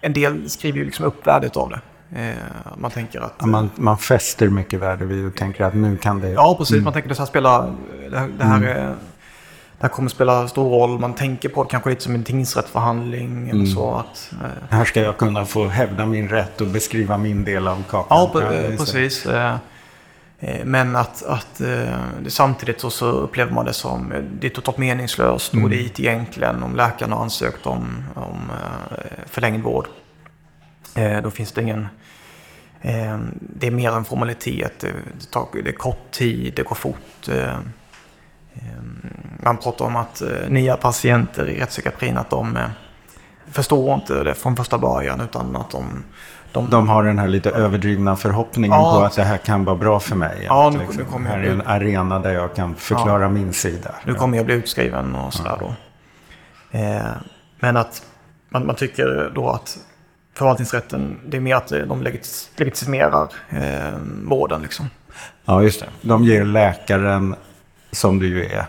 [0.00, 1.80] en del skriver ju liksom upp värdet av det.
[2.20, 2.36] Eh,
[2.76, 3.34] man tänker att...
[3.38, 6.28] Ja, Man, man fäster mycket värde vid och tänker att nu kan det...
[6.28, 6.82] Ja, precis.
[6.82, 7.74] Man tänker att det här, spelar,
[8.10, 8.96] det här, här är,
[9.78, 10.98] det här kommer spela stor roll.
[10.98, 13.48] Man tänker på det kanske lite som en tingsrättsförhandling.
[13.48, 17.44] Eller så att, eh, Här ska jag kunna få hävda min rätt och beskriva min
[17.44, 18.30] del av kakan.
[18.34, 18.76] ja, det.
[18.76, 19.26] precis.
[19.26, 19.56] Eh,
[20.38, 24.50] eh, Men att, att eh, samtidigt så, så upplever man det som eh, det är
[24.50, 28.52] totalt meningslöst och dit egentligen om läkaren har ansökt om, om
[29.26, 29.86] förlängd vård.
[31.22, 31.88] Då finns det ingen...
[33.40, 34.72] Det är mer en formalitet.
[34.80, 37.28] Det, det, tar, det är kort tid, det går fort.
[38.58, 38.74] Eh, eh,
[39.44, 42.62] Man pratar om att eh, nya patienter i rättspsykiatrin att de eh,
[43.50, 46.04] förstår inte det från första början utan att de...
[46.52, 48.92] de, De har den här lite överdrivna förhoppningen Ja.
[48.98, 50.42] på att det här kan vara bra för mig.
[50.46, 53.52] Ja, nu- liksom, nu kommer här jag är en arena där jag kan förklara min
[53.52, 53.94] sida.
[54.04, 55.74] Nu kommer jag bli utskriven och sådär då.
[56.78, 57.02] Eh,
[57.60, 58.02] men att
[58.48, 59.78] man, man tycker då att
[60.34, 64.86] förvaltningsrätten, det är mer att de legit- legitimerar eh, vården liksom.
[65.44, 65.86] Ja, just det.
[66.00, 67.34] De ger läkaren,
[67.92, 68.66] som du ju är,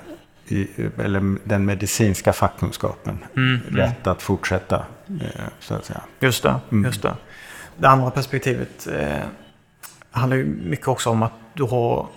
[0.47, 4.75] i, eller den medicinska fackkunskapen, Mm, rätt att fortsätta,
[5.21, 6.01] eh, så att säga.
[6.19, 6.85] Just det, Mm.
[6.85, 7.13] just det.
[7.77, 9.17] Det andra perspektivet eh,
[10.11, 12.07] handlar ju mycket också om att du har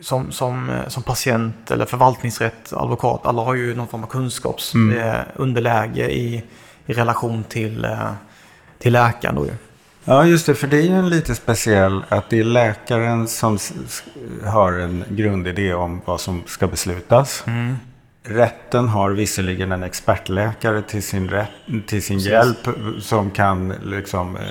[0.00, 5.02] som, som, eh, som patient eller förvaltningsrätt, advokat, alla har ju någon form av kunskapsunderläge
[5.08, 5.20] Mm.
[5.20, 6.42] eh, underläge i,
[6.86, 8.12] i relation till, eh,
[8.78, 9.34] till läkaren.
[9.34, 9.52] Då ju.
[10.04, 10.54] Ja, just det.
[10.54, 13.58] För det är ju en lite speciell att det är läkaren som
[14.44, 17.44] har en grundidé om vad som ska beslutas.
[17.46, 17.76] Mm.
[18.24, 21.48] Rätten har visserligen en expertläkare till sin, rätt,
[21.86, 22.68] till sin hjälp
[23.00, 24.42] som kan liksom eh,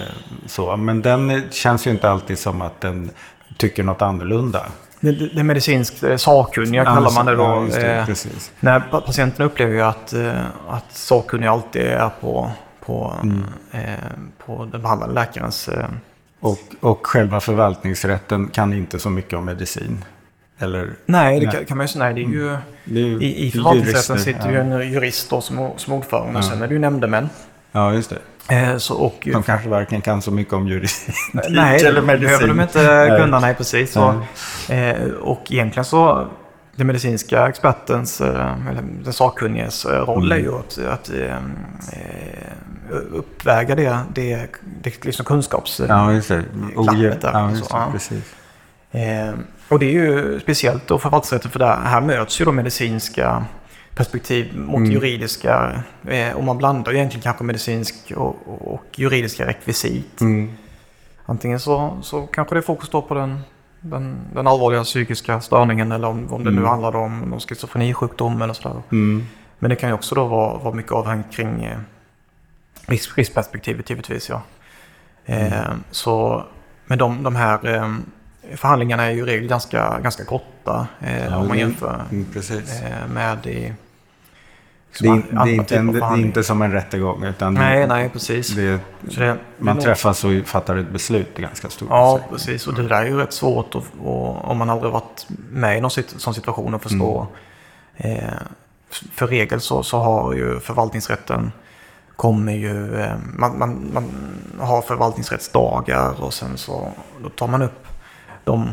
[0.46, 0.78] så.
[0.78, 3.12] Men den känns ju inte alltid som att den
[3.58, 4.66] tycker något annorlunda.
[5.00, 7.68] Det, det, medicinskt eh, sakkunniga kallar man det då.
[7.72, 12.52] Ja, det, Eh, när pa- patienten upplever ju att, eh, att sakkunniga alltid är på,
[12.86, 13.44] på, Mm.
[13.72, 13.82] eh,
[14.46, 15.68] på den behandlande läkarens...
[15.70, 15.86] Eh,
[16.40, 20.06] Och, och själva förvaltningsrätten kan inte så mycket om medicin.
[20.60, 21.66] Eller, nej, det Nej.
[21.66, 22.04] kan, man ju säga.
[22.06, 25.42] Nej, det är ju, det är ju I, i förvaltningsrätten sitter ju en jurist då
[25.42, 26.50] som, som ordförande och Ja.
[26.50, 27.30] sen är det ju nämndemän.
[27.72, 28.10] Ja, just
[28.48, 28.56] det.
[28.56, 30.92] Eh, så, och, De kanske varken kan så mycket om juridik
[31.50, 32.28] nej, eller det medicin.
[32.28, 33.20] behöver de inte Nej.
[33.22, 33.40] kunna.
[33.40, 33.92] Nej, precis.
[33.92, 34.22] Så,
[34.70, 36.28] eh, och egentligen så,
[36.76, 41.36] den medicinska expertens, eh, eller den sakkunniges eh, roll är ju att, att eh,
[42.92, 44.48] uppväga det, det,
[44.84, 45.82] det liksom kunskaps...
[45.88, 46.44] Ja, just det.
[46.76, 47.78] Glappet där, ja, så, just det.
[47.78, 47.90] ja.
[47.92, 48.36] Precis.
[48.92, 49.34] Eh,
[49.70, 53.46] och det är ju speciellt då förvaltningsrätten för där, här möts ju då medicinska
[53.96, 54.92] perspektiv mot Mm.
[54.92, 55.84] juridiska.
[56.08, 60.22] Eh, och man blandar ju egentligen kanske medicinsk och, och, och juridiska rekvisit.
[60.22, 60.52] Mm.
[61.26, 63.40] Antingen så, så kanske det är fokus då på den,
[63.80, 66.70] den, den allvarliga psykiska störningen eller om, om det nu Mm.
[66.70, 68.82] handlar om någon schizofrenisjukdom eller sådär.
[68.92, 69.26] Mm.
[69.60, 71.78] Men det kan ju också då vara, vara mycket avhängigt kring eh,
[72.88, 74.30] risk, riskperspektivet givetvis.
[74.30, 74.42] Ja.
[75.26, 75.54] Mm.
[75.54, 75.60] Eh,
[75.92, 76.46] så,
[76.86, 77.96] men de, de här eh,
[78.56, 82.26] förhandlingarna är ju i regel ganska, ganska korta eh, Ja, om man det- jämför Mm,
[82.34, 82.82] precis.
[82.82, 83.74] eh, med i
[85.00, 87.24] Det är, liksom det, är inte en, det är inte som en rättegång.
[87.24, 88.56] Utan Nej, nej, precis.
[88.56, 92.38] Det, det, man det- träffas och fattar ett beslut i ganska stor Ja, utsträckning.
[92.38, 92.68] precis.
[92.68, 95.82] Och det där är ju rätt svårt att, och, om man aldrig varit med i
[95.82, 97.28] någon sån situation att förstå.
[97.98, 98.18] Mm.
[98.18, 98.34] Eh,
[99.14, 101.52] för regel så, så har ju förvaltningsrätten
[102.22, 104.12] kommer ju, eh, man, man, man
[104.60, 106.92] har förvaltningsrättsdagar och sen så
[107.24, 107.88] då tar man upp
[108.44, 108.70] de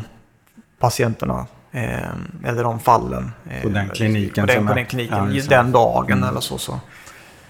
[0.79, 2.09] patienterna eh,
[2.45, 3.31] eller de fallen.
[3.49, 6.29] eh, På den kliniken På den, på den kliniken, ja, den dagen Mm.
[6.29, 6.57] eller så.
[6.57, 6.79] så.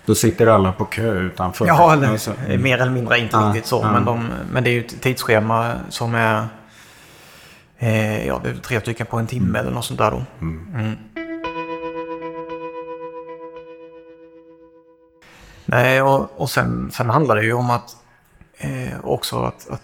[0.06, 1.68] Då sitter alla på kö utanför.
[1.68, 3.80] Ja, eller Alltså, eh, mer eller mindre inte Ja, riktigt så.
[3.84, 3.92] ja.
[3.92, 6.48] Men, de, men det är ju ett tidsschema som är
[7.78, 10.24] eh, ja, det är tre stycken på en timme eller något sånt där då.
[15.70, 17.96] Nej, och, och sen, sen handlar det ju om att
[18.58, 19.82] eh, också att, att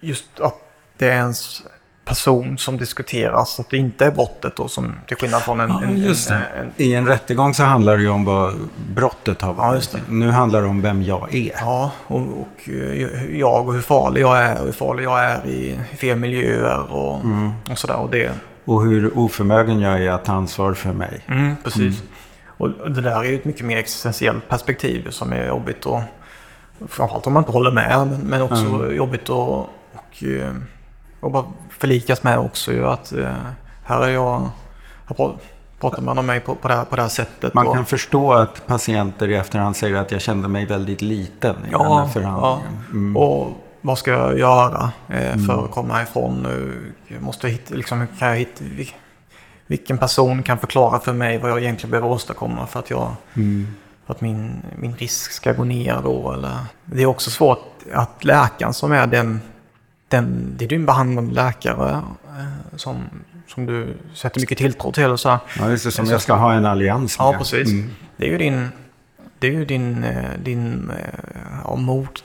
[0.00, 0.54] just att
[0.98, 1.62] det är ens
[2.04, 3.60] person som diskuteras.
[3.60, 5.68] Att det inte är brottet då som till skillnad från en...
[5.70, 8.54] Ja, en, just en, en, I en rättegång så handlar det ju om vad
[8.94, 9.68] brottet har varit.
[9.68, 9.98] Ja, just det.
[10.08, 11.52] Nu handlar det om vem jag är.
[11.60, 15.46] Ja, och, och eh, jag och hur farlig jag är och hur farlig jag är
[15.46, 17.50] i fel miljöer och, Mm.
[17.70, 17.96] och sådär.
[17.96, 18.32] Och det,
[18.64, 21.20] Och hur oförmögen jag är att ta ansvar för mig.
[21.28, 22.00] mm, precis.
[22.00, 22.06] Och
[22.60, 26.00] och det där är ju ett mycket mer existentiellt perspektiv som är jobbigt och
[26.88, 28.96] framförallt om man inte håller med men, men också Mm.
[28.96, 29.58] jobbigt och,
[29.94, 30.54] och, eh,
[31.20, 31.44] och bara
[31.78, 33.28] förlikas med också ju att eh,
[33.84, 34.40] här är jag,
[35.06, 35.38] här pra-
[35.80, 37.54] pratar man om mig på, på, det, här, på det här sättet.
[37.54, 41.56] Man och, kan förstå att patienter i efterhand säger att jag kände mig väldigt liten
[41.56, 42.84] i den Ja, här förhandlingen.
[42.90, 43.16] Mm.
[43.16, 43.48] Och
[43.80, 46.82] vad ska jag göra eh, för att komma ifrån nu?
[47.08, 48.64] Jag måste hitta, liksom, kan jag hitta,
[49.70, 53.66] vilken person kan förklara för mig vad jag egentligen behöver åstadkomma för att, jag, Mm.
[54.06, 56.32] för att min, min risk ska gå ner då?
[56.32, 56.56] Eller?
[56.84, 57.58] Det är också svårt
[57.92, 59.40] att läkaren som är den,
[60.08, 62.02] den det är en behandlande läkare
[62.38, 63.04] eh, som,
[63.46, 65.10] som du sätter mycket tilltro till.
[65.10, 65.38] Och så här.
[65.58, 67.26] Ja, just det, som jag ska ha en allians med.
[67.26, 67.68] Ja, precis.
[67.68, 67.90] Mm.
[68.16, 68.68] Det är ju din,
[69.38, 71.20] det är ju din, eh, din eh,
[71.64, 72.24] ja, mot,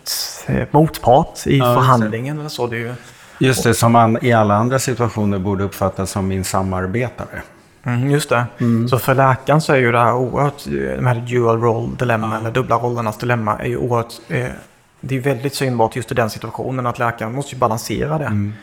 [0.71, 2.67] motpart i Ja, förhandlingen eller så.
[2.67, 2.95] Det är ju,
[3.39, 7.41] Just det, som man i alla andra situationer borde uppfattas som min samarbetare.
[7.83, 8.45] mm, just det.
[8.89, 12.37] Så för läkaren så är ju det här oerhört, eh, de här dual role dilemma,
[12.37, 14.47] eller dubbla rollernas dilemma, är ju oerhört, eh,
[15.01, 18.25] det är väldigt synbart just i den situationen att läkaren måste ju balansera det.
[18.25, 18.53] Mm.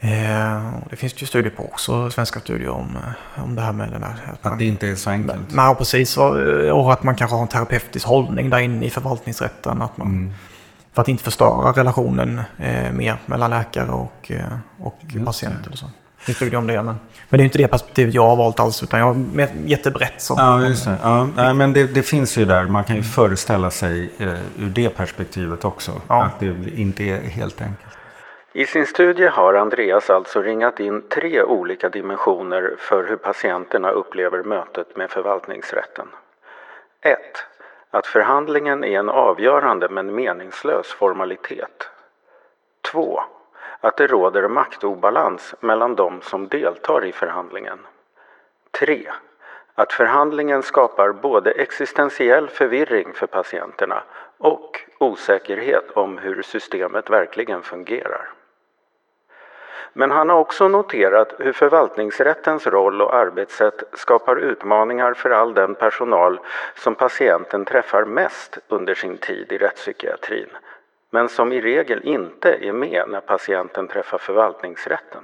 [0.00, 2.96] Eh, det finns ju studier på också, svenska studier om,
[3.36, 4.14] eh, om det här med den här.
[4.32, 5.40] Att Att det inte är så enkelt.
[5.54, 6.16] Nej, precis.
[6.16, 6.36] Och,
[6.72, 9.82] och att man kanske har en terapeutisk hållning där inne i förvaltningsrätten.
[9.82, 10.32] Att man, Mm.
[10.94, 15.66] För att inte förstöra relationen eh, mer mellan läkare och, eh, och Just patient.
[15.66, 15.86] Eller så.
[16.26, 16.82] Det är studier om det.
[16.82, 16.96] Men,
[17.28, 18.82] men det är inte det perspektivet jag har valt alls.
[18.82, 19.16] Utan jag har
[19.64, 20.20] jättebrett.
[20.20, 20.34] Så.
[20.38, 20.96] Ja, just det.
[21.02, 22.64] Ja, nej, men det, det finns ju där.
[22.64, 24.28] Man kan ju föreställa sig eh,
[24.58, 25.92] ur det perspektivet också.
[26.08, 26.24] Ja.
[26.24, 27.94] Att det inte är helt enkelt.
[28.52, 34.42] I sin studie har Andreas alltså ringat in tre olika dimensioner för hur patienterna upplever
[34.42, 36.06] mötet med förvaltningsrätten.
[37.02, 37.18] 1.
[37.94, 41.88] Att förhandlingen är en avgörande men meningslös formalitet.
[42.92, 43.22] 2.
[43.80, 47.78] Att det råder maktobalans mellan de som deltar i förhandlingen.
[48.70, 49.12] 3.
[49.74, 54.02] att förhandlingen skapar både existentiell förvirring för patienterna
[54.38, 58.28] och osäkerhet om hur systemet verkligen fungerar.
[59.92, 65.74] Men han har också noterat hur förvaltningsrättens roll och arbetssätt skapar utmaningar för all den
[65.74, 66.40] personal
[66.76, 70.48] som patienten träffar mest under sin tid i rättspsykiatrin
[71.14, 75.22] men som i regel inte är med när patienten träffar förvaltningsrätten.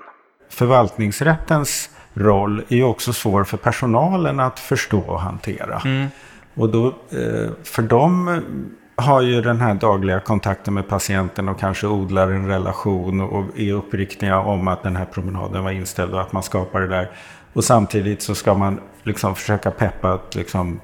[0.48, 5.80] Förvaltningsrättens roll är ju också svår för personalen att förstå och hantera.
[5.84, 6.06] Mm.
[6.54, 8.42] Och då, eh, för dem
[9.00, 13.72] har ju den här dagliga kontakten med patienten och kanske odlar en relation och är
[13.72, 17.10] uppriktiga om att den här promenaden var inställd och att man skapar det där.
[17.52, 20.80] Och samtidigt så ska man liksom försöka peppa att liksom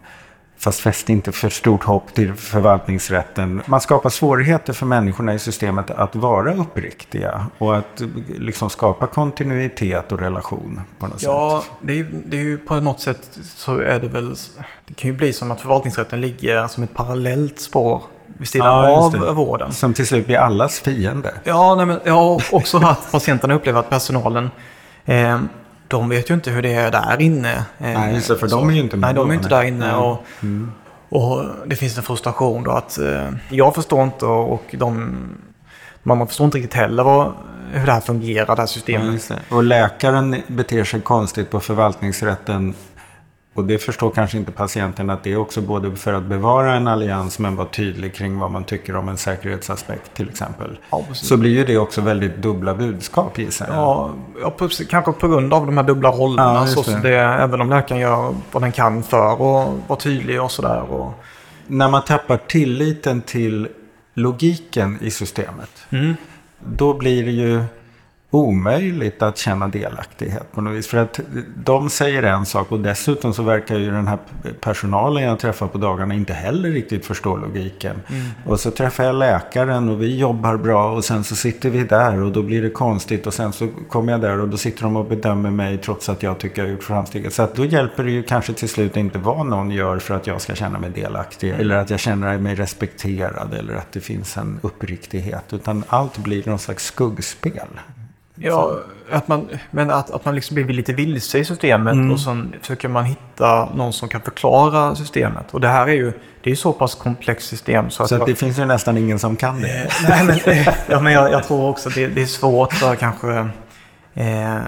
[0.58, 3.62] Fast fäst inte för stort hopp till förvaltningsrätten.
[3.66, 8.02] Man skapar svårigheter för människorna i systemet att vara uppriktiga och att
[8.38, 11.70] liksom skapa kontinuitet och relation på något ja, sätt.
[11.80, 14.36] Ja, det är, det är ju på något sätt så är det väl...
[14.86, 19.12] Det kan ju bli som att förvaltningsrätten ligger som ett parallellt spår vid sidan ja,
[19.26, 19.72] av vården.
[19.72, 21.34] Som till slut blir allas fiende.
[21.44, 24.50] Ja, nej, men jag har också att patienterna upplever att personalen
[25.04, 25.40] eh,
[25.88, 27.54] de vet ju inte hur det är där inne.
[27.54, 29.08] Eh, nej, just det, för så, de är ju inte med.
[29.08, 29.96] Nej, de är inte där inne.
[29.96, 30.72] Och, mm.
[31.08, 35.14] och det finns en frustration då att eh, jag förstår inte och de,
[36.02, 37.32] man förstår inte riktigt heller vad,
[37.72, 39.30] hur det här fungerar, det här systemet.
[39.30, 42.74] Ja, och läkaren beter sig konstigt på förvaltningsrätten
[43.56, 46.88] och det förstår kanske inte patienten att det är också både för att bevara en
[46.88, 50.78] allians men vara tydlig kring vad man tycker om en säkerhetsaspekt till exempel.
[50.90, 53.76] Ja, så blir ju det också väldigt dubbla budskap gissar jag.
[53.76, 56.54] Ja, ja kanske på grund av de här dubbla rollerna.
[56.54, 57.00] Ja, så det.
[57.00, 59.38] Det, även om läkaren gör vad den kan för att
[59.88, 60.82] vara tydlig och sådär.
[60.92, 61.12] Och...
[61.66, 63.68] När man tappar tilliten till
[64.14, 65.86] logiken i systemet.
[65.90, 66.14] Mm.
[66.58, 67.64] Då blir det ju
[68.30, 70.88] omöjligt att känna delaktighet på något vis.
[70.88, 71.20] För att
[71.56, 74.18] de säger en sak och dessutom så verkar ju den här
[74.60, 77.96] personalen jag träffar på dagarna inte heller riktigt förstå logiken.
[78.08, 78.26] Mm.
[78.46, 82.22] Och så träffar jag läkaren och vi jobbar bra och sen så sitter vi där
[82.22, 84.96] och då blir det konstigt och sen så kommer jag där och då sitter de
[84.96, 87.32] och bedömer mig trots att jag tycker jag har gjort framsteg.
[87.32, 90.26] Så att då hjälper det ju kanske till slut inte vad någon gör för att
[90.26, 91.60] jag ska känna mig delaktig mm.
[91.60, 95.52] eller att jag känner mig respekterad eller att det finns en uppriktighet.
[95.52, 97.68] Utan allt blir någon slags skuggspel.
[98.36, 98.78] Ja,
[99.10, 102.12] att man, men att, att man liksom blir lite vilse i systemet mm.
[102.12, 105.54] och sen försöker man hitta någon som kan förklara systemet.
[105.54, 107.90] Och det här är ju det är så pass komplext system.
[107.90, 109.82] Så, så att det jag, finns ju nästan ingen som kan det.
[109.82, 112.94] Eh, nej, men, ja, men jag, jag, tror också att det, det är svårt för
[112.94, 113.48] kanske...
[114.14, 114.58] Eh,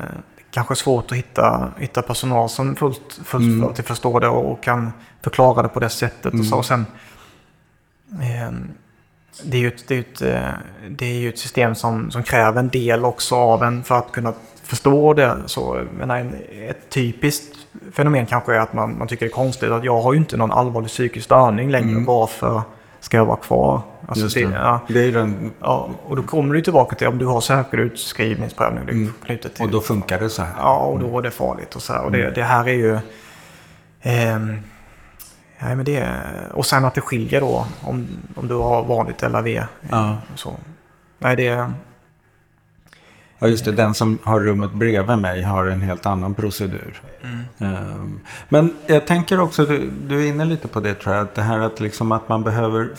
[0.50, 3.74] kanske svårt att hitta, hitta personal som fullt, fullt mm.
[3.74, 6.32] förstår det och, och, kan förklara det på det sättet.
[6.32, 6.40] Mm.
[6.40, 6.56] Och, så.
[6.56, 6.86] och sen...
[8.12, 8.52] Eh,
[9.42, 12.60] det är ju ett, det är ett, eh, det är ett system som, som kräver
[12.60, 15.36] en del också av en för att kunna förstå det.
[15.46, 16.34] Så, men en,
[16.68, 17.56] ett typiskt
[17.92, 20.36] fenomen kanske är att man, man tycker det är konstigt att jag har ju inte
[20.36, 21.90] någon allvarlig psykisk störning längre.
[21.90, 22.04] Mm.
[22.04, 22.62] Varför
[23.00, 23.80] ska jag vara kvar?
[24.08, 24.46] Alltså, Just det.
[24.46, 24.80] Det, ja.
[24.88, 25.50] det är den...
[25.60, 28.88] ja, och då kommer du tillbaka till om du har särskild utskrivningsprövning.
[28.88, 29.12] Mm.
[29.24, 29.64] Knutet till.
[29.64, 30.54] Och då funkar det så här?
[30.58, 31.76] Ja, och då är det farligt.
[31.76, 32.04] Och, så här.
[32.04, 32.34] och det, mm.
[32.34, 32.94] det här är ju...
[34.00, 34.38] Eh,
[35.58, 36.20] Nej, men det,
[36.54, 39.48] och sen att det skiljer då om, om du har vanligt LAV.
[39.90, 40.18] Ja.
[40.34, 40.56] Så.
[41.18, 41.72] Nej, det...
[43.38, 43.72] Ja, just det.
[43.72, 47.02] Den som har rummet bredvid mig har en helt annan procedur.
[47.22, 47.74] Mm.
[47.92, 51.34] Um, men jag tänker också, du, du, är inne lite på det tror jag, att
[51.34, 52.90] det här att, liksom att man behöver,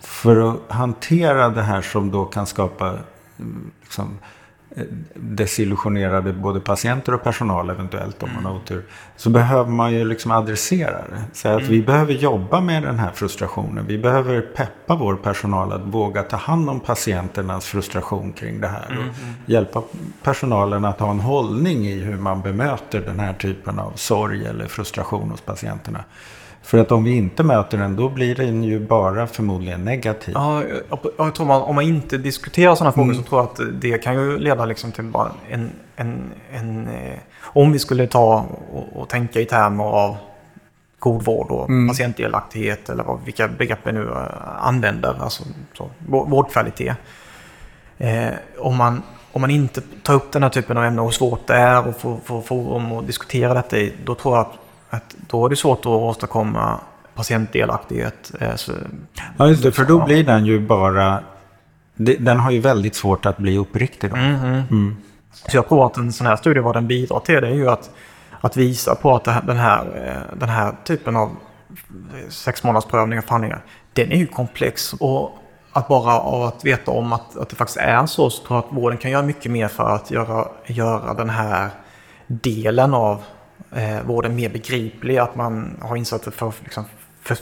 [0.00, 2.98] för att hantera det här som då kan skapa
[3.38, 4.18] mm, liksom,
[5.14, 8.84] desillusionerade både patienter och personal eventuellt om man har otur.
[9.16, 11.22] Så behöver man ju liksom adressera det.
[11.32, 11.72] Säga att mm.
[11.72, 13.86] vi behöver jobba med den här frustrationen.
[13.86, 18.86] Vi behöver peppa vår personal att våga ta hand om patienternas frustration kring det här.
[18.86, 19.34] Och mm.
[19.46, 19.82] hjälpa
[20.22, 24.66] personalen att ha en hållning i hur man bemöter den här typen av sorg eller
[24.66, 26.04] frustration hos patienterna.
[26.64, 30.34] För att om vi inte möter den, då blir den ju bara förmodligen negativ.
[30.34, 30.62] Ja,
[31.18, 33.22] jag tror man, om man inte diskuterar sådana frågor mm.
[33.22, 35.70] så tror jag att det kan ju leda liksom till bara en...
[35.96, 40.16] en, en eh, om vi skulle ta och, och, tänka i termer av
[40.98, 41.88] god vård och mm.
[41.88, 46.96] patientdelaktighet eller vad, vilka begrepp vi nu eh, använder, alltså så, vårdkvalitet.
[47.98, 51.12] Eh, om, man, om man inte tar upp den här typen av ämnen och hur
[51.12, 54.63] svårt det är och får, får forum att diskutera detta i, då tror jag att
[54.94, 56.80] att då är det svårt att åstadkomma
[57.14, 58.32] patientdelaktighet.
[58.40, 58.54] Eh,
[59.36, 61.20] ja, just det, för då blir den ju bara...
[61.96, 64.10] Den har ju väldigt svårt att bli uppriktig.
[64.10, 64.16] Då.
[64.16, 64.62] Mm, mm.
[64.70, 64.96] Mm.
[65.32, 67.70] Så jag tror att en sån här studie, vad den bidrar till, det är ju
[67.70, 67.90] att,
[68.40, 71.30] att visa på att den här, eh, den här typen av
[72.28, 73.60] sexmånadersprövning och förhandlingar,
[73.92, 74.92] den är ju komplex.
[74.92, 75.38] Och
[75.72, 78.64] att bara av att veta om att, att det faktiskt är så, så tror jag
[78.64, 81.70] att vården kan göra mycket mer för att göra, göra den här
[82.26, 83.22] delen av
[83.74, 86.84] eh, vården mer begriplig, att man har insett det för, liksom,
[87.22, 87.36] för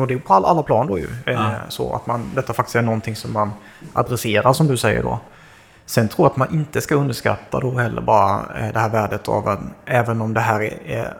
[0.00, 1.08] och det är på alla, alla plan då ju.
[1.26, 1.50] Eh, Ja.
[1.68, 3.50] Så att man, detta faktiskt är någonting som man
[3.92, 5.18] adresserar som du säger då.
[5.86, 9.28] Sen tror jag att man inte ska underskatta då heller bara eh, det här värdet
[9.28, 11.14] av att även om det här är,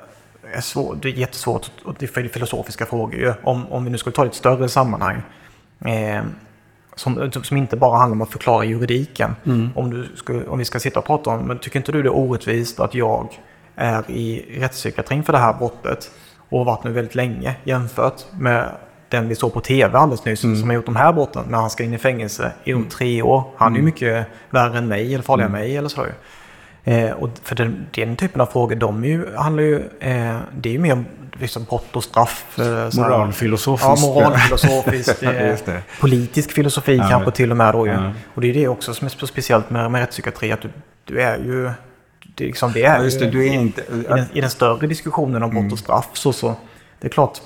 [0.52, 3.34] är, svårt, det är jättesvårt och det är filosofiska frågor ju.
[3.42, 5.22] Om, om vi nu skulle ta ett större sammanhang.
[5.84, 6.22] Eh,
[6.96, 9.36] som, som inte bara handlar om att förklara juridiken.
[9.74, 12.08] Om, du skulle, om vi ska sitta och prata om, men tycker inte du det
[12.08, 13.28] är orättvist att jag
[13.76, 16.10] är i rättspsykiatrin för det här brottet
[16.48, 18.70] och har varit nu väldigt länge jämfört med
[19.08, 21.70] den vi såg på tv alldeles nyss som har gjort de här brotten när han
[21.70, 22.88] ska in i fängelse i mm.
[22.88, 23.44] tre år.
[23.56, 26.06] Han är ju mycket värre än mig eller farligare än mig eller så.
[26.84, 30.68] Eh, och för den, den typen av frågor, de är ju, handlar ju, eh, det
[30.68, 32.58] är ju mer om liksom, brott och straff.
[32.58, 32.64] Eh,
[33.00, 34.06] Moralfilosofiskt.
[34.06, 35.22] Ja, moralfilosofiskt.
[35.22, 37.92] Eh, politisk filosofi Ja, kanske till och med då ju.
[37.92, 38.12] Ja.
[38.34, 40.70] Och det är det också som är så speciellt med, med rättspsykiatri, att du,
[41.04, 41.70] du är ju...
[42.34, 43.80] Det liksom, det är Ja, just det, du är inte...
[43.80, 46.54] i, den, I den större diskussionen om brott och straff så, så
[47.00, 47.40] det är klart.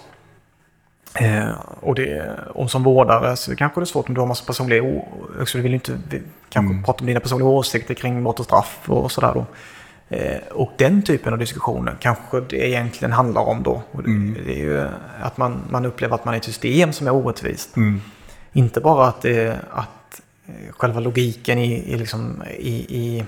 [1.15, 4.45] Eh, och, det, och som vårdare så kanske det är svårt om du har massa
[4.45, 4.83] personliga...
[4.83, 5.09] o-
[5.47, 5.99] Så du vill inte
[6.49, 9.47] kanske prata om dina personliga åsikter kring brott och straff och sådär då.
[10.17, 13.83] Eh, och den typen av diskussioner kanske det egentligen handlar om då.
[13.93, 14.89] Det, det är ju
[15.23, 17.77] att man, man upplever att man är i ett system som är orättvist.
[17.77, 18.01] Mm.
[18.53, 23.25] Inte bara att, det, att eh, själva logiken i, i, liksom, i, i,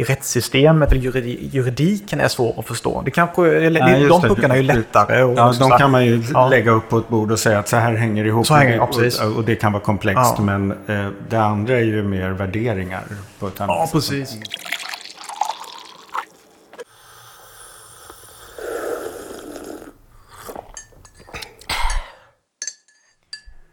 [0.00, 3.02] i rättssystemet eller juridi, juridiken är svår att förstå.
[3.04, 5.22] Det kanske, eller, Nej, de puckarna är ju lättare.
[5.22, 6.48] Och Ja, de kan man ju Ja.
[6.48, 8.46] lägga upp på ett bord och säga att så här hänger ihop.
[8.46, 10.34] Så hänger och, och det kan vara komplext.
[10.36, 10.42] Ja.
[10.42, 13.02] Men eh, det andra är ju mer värderingar.
[13.38, 13.92] På ett annat Ja, sätt.
[13.92, 14.38] precis.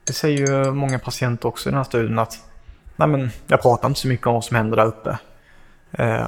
[0.04, 2.38] Det säger ju många patienter också i den här studien att
[2.96, 5.18] nej men, jag pratar inte så mycket om vad som händer där uppe
[5.91, 6.28] eh,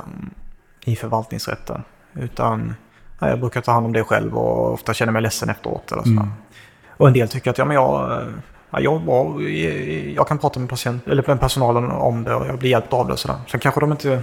[0.86, 1.84] i förvaltningsrätten.
[2.13, 2.76] Utan
[3.20, 5.91] nej, jag brukar ta hand om det själv och ofta känner mig ledsen efteråt.
[5.91, 6.28] Eller sådär.
[6.89, 8.28] Och en del tycker att ja, men jag, eh,
[8.70, 9.41] ja, jag, var,
[10.15, 13.08] jag kan prata med, patient, eller med personalen om det och jag blir hjälpt av
[13.08, 13.13] det.
[13.13, 13.38] Och sådär.
[13.48, 14.22] Sen kanske de inte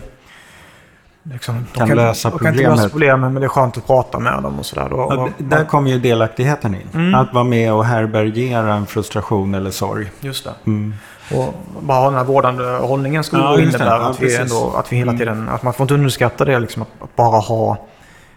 [1.32, 2.76] liksom, de Kan lösa de kan inte problemet.
[2.78, 4.88] lösa problemen, men det är skönt att prata med dem och sådär.
[4.90, 6.88] Ja, d- där kommer ju delaktigheten in.
[6.94, 7.14] Mm.
[7.14, 10.10] Att vara med och härbärgera en frustration eller sorg.
[10.20, 10.50] Just det.
[10.66, 10.94] Mm.
[11.34, 14.92] Och bara ha den här vårdande hållningen skulle Ja, innebära Ja, att, vi ändå, att
[14.92, 15.18] vi hela Mm.
[15.18, 17.76] tiden, att man får inte underskatta det liksom att, bara ha,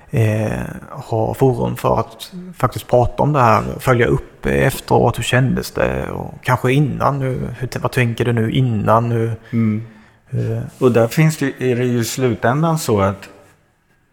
[0.10, 0.52] eh,
[0.90, 6.10] ha forum för att faktiskt prata om det här, följa upp efteråt, hur kändes det
[6.12, 9.84] och kanske innan, nu, hur, vad tänker du nu innan, hur, Mm.
[10.28, 13.30] Hur Och där finns det, är det ju i slutändan så att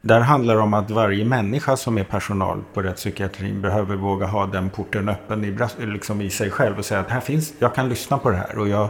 [0.00, 4.46] där handlar det om att varje människa som är personal på rättspsykiatrin behöver våga ha
[4.46, 7.88] den porten öppen i, liksom i sig själv och säga att här finns, jag kan
[7.88, 8.88] lyssna på det här och jag,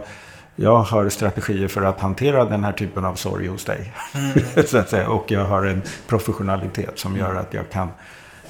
[0.55, 3.93] jag har strategier för att hantera den här typen av sorg hos dig.
[4.67, 5.09] så att säga.
[5.09, 7.89] Och jag har en professionalitet som gör att jag kan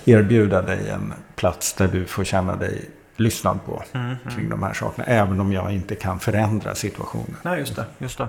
[0.05, 3.83] erbjuda dig en plats där du får känna dig lyssnad på
[4.35, 5.07] kring de här sakerna.
[5.07, 7.35] Även om jag inte kan förändra situationen.
[7.43, 7.85] Nej, just det.
[7.97, 8.27] Just det.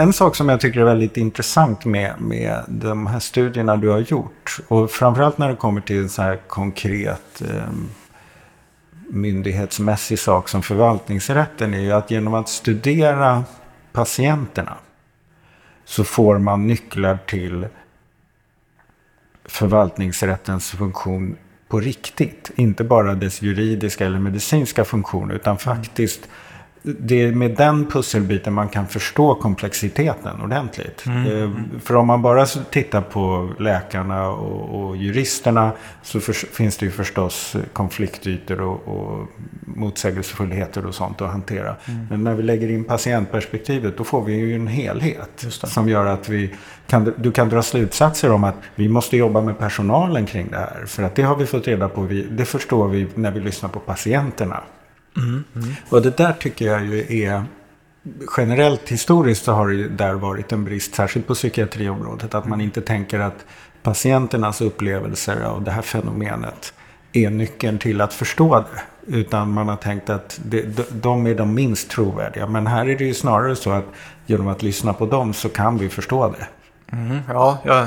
[0.00, 3.98] En sak som jag tycker är väldigt intressant med, med de här studierna du har
[3.98, 7.62] gjort och framförallt när det kommer till en så här konkret eh,
[9.08, 13.44] myndighetsmässig sak som förvaltningsrätten är ju att genom att studera
[13.92, 14.76] patienterna
[15.84, 17.66] så får man nycklar till
[19.48, 21.36] förvaltningsrättens funktion
[21.68, 22.50] på riktigt.
[22.56, 26.28] Inte bara dess juridiska eller medicinska funktion utan faktiskt
[26.82, 31.04] det är med den pusselbiten man kan förstå komplexiteten ordentligt.
[31.06, 36.86] Eh, För om man bara tittar på läkarna och, och juristerna så förs- finns det
[36.86, 39.26] ju förstås konfliktytor och, och
[39.62, 41.74] motsägelsefullheter och sånt att hantera.
[42.10, 46.28] Men när vi lägger in patientperspektivet då får vi ju en helhet som gör att
[46.28, 46.54] vi
[46.86, 50.84] kan, du kan dra slutsatser om att vi måste jobba med personalen kring det här.
[50.86, 53.68] För att det har vi fått reda på, vi, det förstår vi när vi lyssnar
[53.68, 54.60] på patienterna.
[55.88, 57.44] Och det där tycker jag ju är
[58.36, 62.60] generellt historiskt så har det ju där varit en brist, särskilt på psykiatriområdet, att man
[62.60, 63.44] inte tänker att
[63.82, 66.72] patienternas upplevelser av det här fenomenet
[67.12, 68.82] är nyckeln till att förstå det.
[69.16, 72.46] Utan man har tänkt att det, de är de minst trovärdiga.
[72.46, 73.84] Men här är det ju snarare så att
[74.26, 76.46] genom att lyssna på dem så kan vi förstå det.
[76.92, 77.86] Mm, ja, ja,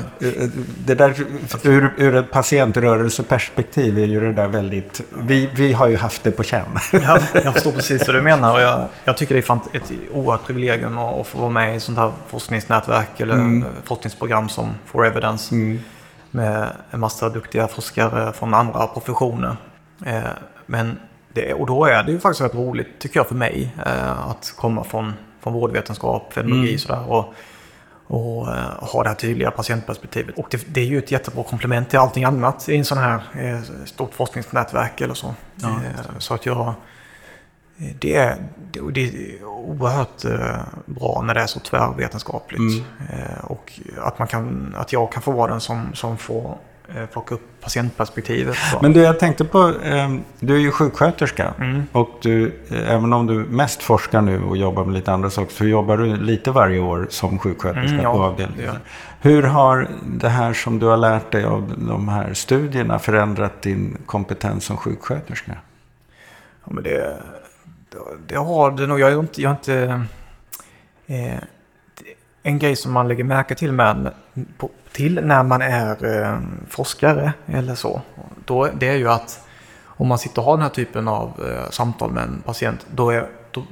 [0.84, 1.14] Det där,
[1.62, 5.00] ur, ur ett patientrörelseperspektiv är ju det där väldigt...
[5.18, 6.64] Vi, vi har ju haft det på känn.
[6.92, 8.52] Ja, jag förstår precis vad du menar.
[8.54, 11.80] Och jag, jag tycker det är ett oerhört privilegium att, att få vara med i
[11.80, 13.62] sånt här forskningsnätverk eller Mm.
[13.62, 15.54] eh, forskningsprogram som For Evidence.
[16.30, 19.56] Med en massa duktiga forskare från andra professioner.
[20.06, 20.20] Eh,
[20.66, 20.98] men
[21.32, 24.54] det, och då är det ju faktiskt rätt roligt, tycker jag, för mig eh, att
[24.56, 26.74] komma från, från vårdvetenskap, fenomenologi Mm.
[26.74, 27.10] och sådär.
[27.12, 27.34] Och,
[28.06, 30.38] och eh, ha det här tydliga patientperspektivet.
[30.38, 33.22] Och det, det, är ju ett jättebra komplement till allting annat i en sån här
[33.38, 35.34] eh, stort forskningsnätverk eller så.
[35.54, 35.68] Ja.
[35.68, 36.74] Eh, så att jag...
[37.98, 38.36] Det är,
[38.92, 40.22] det är oerhört
[40.86, 42.60] bra när det är så tvärvetenskapligt.
[42.60, 42.84] Mm.
[43.42, 46.58] Och att, man kan, att jag kan få vara den som, som får
[47.12, 48.56] plocka upp patientperspektivet.
[48.82, 51.54] Men du, jag tänkte på, eh, du är ju sjuksköterska.
[51.58, 51.82] Mm.
[51.92, 55.54] Och du, eh, även om du mest forskar nu och jobbar med lite andra saker,
[55.54, 58.74] så jobbar du lite varje år som sjuksköterska mm, ja, på avdelningen.
[59.20, 63.98] Hur har det här som du har lärt dig av de här studierna förändrat din
[64.06, 65.52] kompetens som sjuksköterska?
[66.64, 67.16] Ja, men det,
[67.90, 69.00] det, det har det nog.
[69.00, 69.42] Jag är inte...
[69.42, 70.04] Jag är inte
[71.06, 71.38] eh,
[72.42, 74.12] en grej som man lägger märke till med,
[74.58, 76.38] på, till när man är eh,
[76.68, 78.00] forskare eller så.
[78.44, 79.46] Då, det är ju att
[79.84, 83.10] om man sitter och har den här typen av eh, samtal med en patient, då,
[83.10, 83.64] är, då,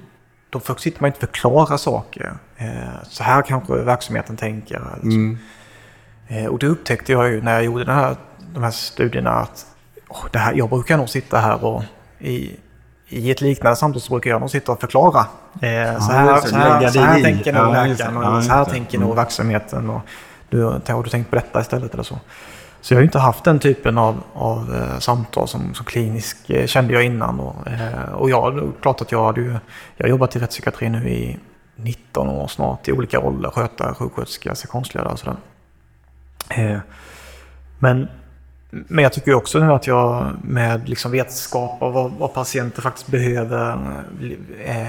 [0.51, 2.33] då sitter man inte och förklarar saker.
[2.57, 4.83] Eh, så här kanske verksamheten tänker.
[5.03, 5.39] Mm.
[6.29, 8.17] Eh, och det upptäckte jag ju när jag gjorde den här,
[8.55, 9.67] de här studierna att
[10.09, 11.83] oh, det här, jag brukar nog sitta här och
[12.19, 12.57] i,
[13.11, 15.27] i ett liknande samtal så brukar jag nog sitta och förklara.
[15.61, 19.09] Eh, så, här, så, här, så här tänker nog läkaren och så här tänker nog
[19.09, 19.17] mm.
[19.17, 19.91] verksamheten.
[19.91, 20.01] Och,
[20.49, 22.19] du, har du tänkt på detta istället eller så?
[22.81, 26.51] Så jag har ju inte haft den typen av, av eh, samtal som, som klinisk
[26.51, 27.41] eh, kände jag innan.
[27.41, 29.57] Och, eh, och jag, klart att jag hade ju,
[29.97, 31.39] jag har jobbat i rättspsykiatri nu i
[31.77, 33.51] 19 år snart i olika roller.
[33.51, 35.37] Skötare, sjuksköterska, sektionsledare och sådär.
[36.49, 36.79] Eh,
[37.79, 38.09] men,
[38.71, 43.07] men jag tycker också nu att jag med liksom vetskap av vad, vad patienter faktiskt
[43.07, 43.79] behöver
[44.65, 44.87] eh,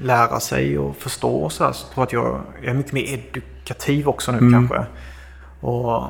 [0.00, 2.92] lära sig och förstå och så, här, så tror jag att jag, jag är mycket
[2.92, 3.04] mer
[3.64, 4.52] kommunikativ också nu mm.
[4.52, 4.86] kanske.
[5.60, 6.08] Och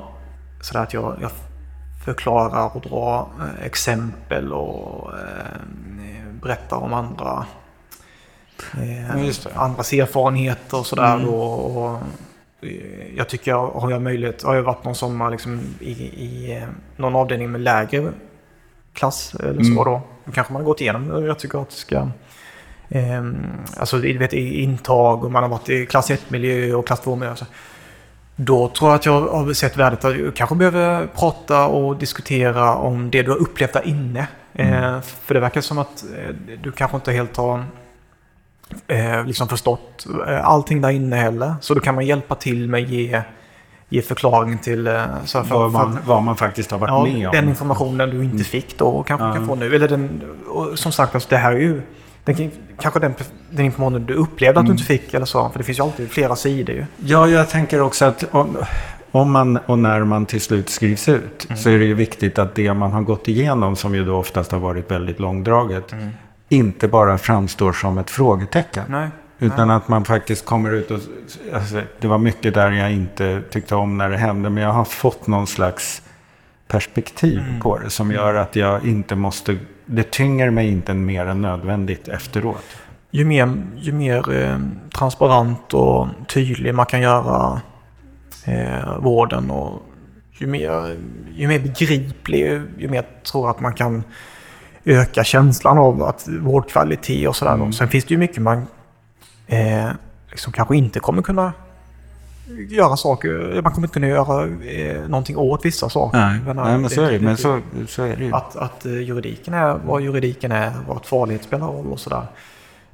[0.61, 1.30] sådär att jag, jag
[2.05, 5.61] förklarar och drar eh, exempel och eh,
[6.42, 7.47] berättar om andra
[8.74, 11.14] eh, andras erfarenheter och sådär.
[11.14, 11.28] Mm.
[11.28, 11.99] Och, och,
[13.16, 16.68] jag tycker, jag, har jag möjlighet, har jag varit någon sommar liksom i, i eh,
[16.96, 18.12] någon avdelning med lägre
[18.92, 19.84] klass eller så mm.
[19.84, 20.02] då.
[20.24, 22.08] Då kanske man har gått igenom jag tycker att det ska
[22.88, 23.22] eh,
[23.76, 27.34] alltså du vet, intag och man har varit i klass 1-miljö och klass 2-miljö.
[28.36, 32.74] Då tror jag att jag har sett värdet att du kanske behöver prata och diskutera
[32.74, 34.26] om det du har upplevt där inne.
[34.54, 34.94] Mm.
[34.94, 37.64] Eh, för det verkar som att eh, du kanske inte helt har
[38.88, 41.54] eh, liksom förstått eh, allting där inne heller.
[41.60, 43.22] Så då kan man hjälpa till med att ge,
[43.88, 47.28] ge förklaring till eh, så för, vad, man, vad man faktiskt har varit ja, med
[47.28, 47.32] om.
[47.32, 49.36] Den informationen du inte fick då kanske mm.
[49.36, 49.74] kan få nu.
[49.74, 50.22] Eller den,
[50.74, 51.82] som sagt, alltså, det här är ju
[52.24, 52.50] den,
[52.80, 53.14] kanske den,
[53.50, 55.00] den informationen du upplevde att du inte mm.
[55.00, 55.48] fick eller så.
[55.48, 56.84] För det finns ju alltid flera sidor ju.
[56.98, 58.56] Ja, jag tänker också att om,
[59.10, 61.56] om man och när man till slut skrivs ut mm.
[61.56, 64.52] så är det ju viktigt att det man har gått igenom, som ju då oftast
[64.52, 66.10] har varit väldigt långdraget, mm.
[66.55, 68.84] Inte bara framstår som ett frågetecken.
[68.88, 69.09] Nej.
[69.38, 71.00] Utan att man faktiskt kommer ut och...
[71.55, 74.50] Alltså, det var mycket där jag inte tyckte om när det hände.
[74.50, 76.02] Men jag har fått någon slags
[76.68, 77.61] perspektiv mm.
[77.61, 77.90] på det.
[77.90, 82.64] Som gör att jag inte måste det tynger mig inte mer än nödvändigt efteråt.
[83.11, 84.59] Ju mer, ju mer eh,
[84.94, 87.61] transparent och tydlig man kan göra
[88.44, 89.82] eh, vården och
[90.38, 90.96] ju mer,
[91.34, 94.05] ju mer begriplig, ju mer tror jag att man kan
[94.85, 97.55] öka känslan av att vårdkvalitet och sådär.
[97.55, 97.72] Mm.
[97.72, 98.66] Sen finns det ju mycket man
[99.47, 99.89] eh,
[100.30, 101.53] liksom kanske inte kommer kunna
[102.68, 103.61] göra saker.
[103.62, 106.18] Man kommer inte kunna göra eh, någonting åt vissa saker.
[106.18, 108.32] Nej, men, Nej, men så är det, men så, så är det ju.
[108.32, 112.26] Att, att eh, juridiken är vad juridiken är, vad farlighet spelar roll och sådär.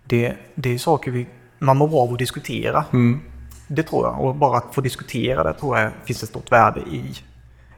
[0.05, 1.27] Det, det är saker vi,
[1.59, 2.85] man mår bra av att diskutera.
[2.93, 3.21] Mm.
[3.69, 4.21] Det tror jag.
[4.21, 7.15] Och bara att få diskutera det tror jag finns ett stort värde i.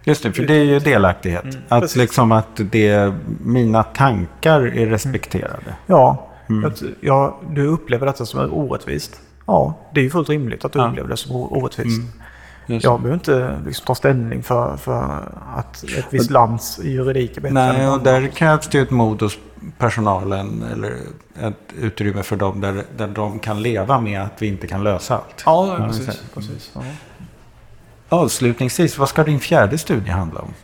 [0.05, 1.45] Just det, för det är ju delaktighet.
[1.45, 5.75] Mm, att, liksom att det, mina tankar är respekterade.
[5.87, 6.65] Ja, mm.
[6.65, 9.21] att jag, du upplever detta som orättvist.
[9.47, 10.89] Ja, det är ju fullt rimligt att du ja.
[10.89, 12.01] upplever det som orättvist.
[12.01, 12.09] Mm.
[12.67, 17.55] Jag behöver inte liksom ta ställning för, för att ett visst lands juridik är bättre.
[17.55, 19.39] Nej, och där krävs det ju ett mod hos
[19.79, 20.97] personalen eller
[21.41, 25.15] ett utrymme för dem där, där de kan leva med att vi inte kan lösa
[25.15, 25.43] allt.
[25.47, 26.23] Ja, ja precis.
[26.35, 26.83] precis ja.
[28.13, 30.55] Avslutningsvis, vad ska din fjärde studie handla om?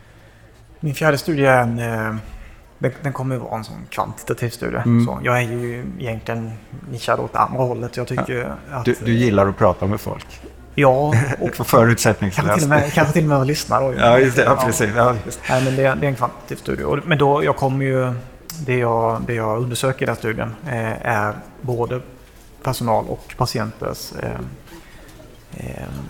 [0.79, 2.15] Min fjärde studie är en eh,
[2.79, 4.77] den, den kommer att vara en sån kvantitativ studie.
[4.77, 5.05] Mm.
[5.05, 6.51] Så jag är ju egentligen
[6.91, 7.97] nischad åt andra hållet.
[7.97, 8.77] Jag tycker ja.
[8.77, 10.41] att, du, du gillar att prata med folk?
[10.75, 11.13] Ja.
[11.39, 12.47] Och förutsättningslöst.
[12.47, 13.93] Kanske till och med, kanske till och med att lyssna då.
[13.97, 14.43] Ja, just det.
[14.43, 14.89] Ja, precis.
[14.95, 15.39] Ja, just.
[15.49, 17.01] Nej, men det, det, är en kvantitativ studie.
[17.05, 18.13] Men då, jag kommer ju...
[18.65, 22.01] Det jag, det jag undersöker i den studien eh, är både
[22.63, 24.39] personal och patienters eh, Eh,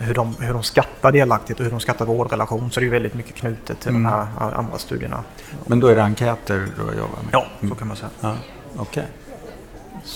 [0.00, 2.70] hur, de, hur de skattar delaktighet och hur de skattar vårdrelation.
[2.70, 4.02] Så det är väldigt mycket knutet till mm.
[4.02, 5.24] de här andra studierna.
[5.66, 7.30] Men då är det enkäter du jobbar med?
[7.32, 8.10] Ja, så kan man säga.
[8.20, 8.34] Ja,
[8.76, 9.04] Okej.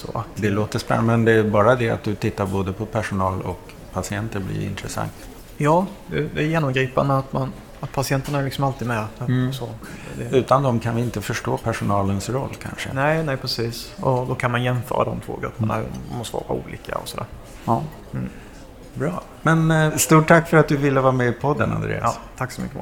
[0.09, 0.23] Okay.
[0.35, 3.73] det låter spännande, men det är bara det att du tittar både på personal och
[3.93, 5.13] patienter blir intressant.
[5.57, 9.07] Ja, det, är genomgripande att, man, att patienterna är liksom alltid med.
[9.21, 9.53] Mm.
[9.53, 9.69] Så,
[10.19, 12.89] det, Utan dem kan vi inte förstå personalens roll kanske.
[12.93, 13.93] nej, nej precis.
[14.01, 15.79] Och då kan man jämföra de två grupperna.
[16.11, 17.27] De måste vara olika och sådär.
[17.65, 17.83] Ja.
[18.95, 19.23] Bra.
[19.43, 22.03] Men eh, stort tack för att du ville vara med i podden Andreas.
[22.03, 22.79] Ja, tack så mycket.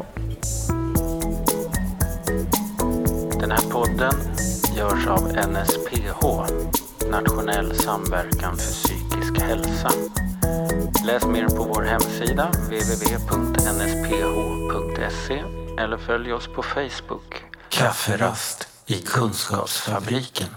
[3.40, 4.14] Den här podden
[4.76, 6.26] görs av NSPH,
[7.10, 9.90] Nationell samverkan för psykisk hälsa.
[11.06, 13.82] Läs mer på vår hemsida www.nsph.se
[15.78, 17.44] eller följ oss på Facebook.
[17.68, 20.48] Kafferast i Kunskapsfabriken.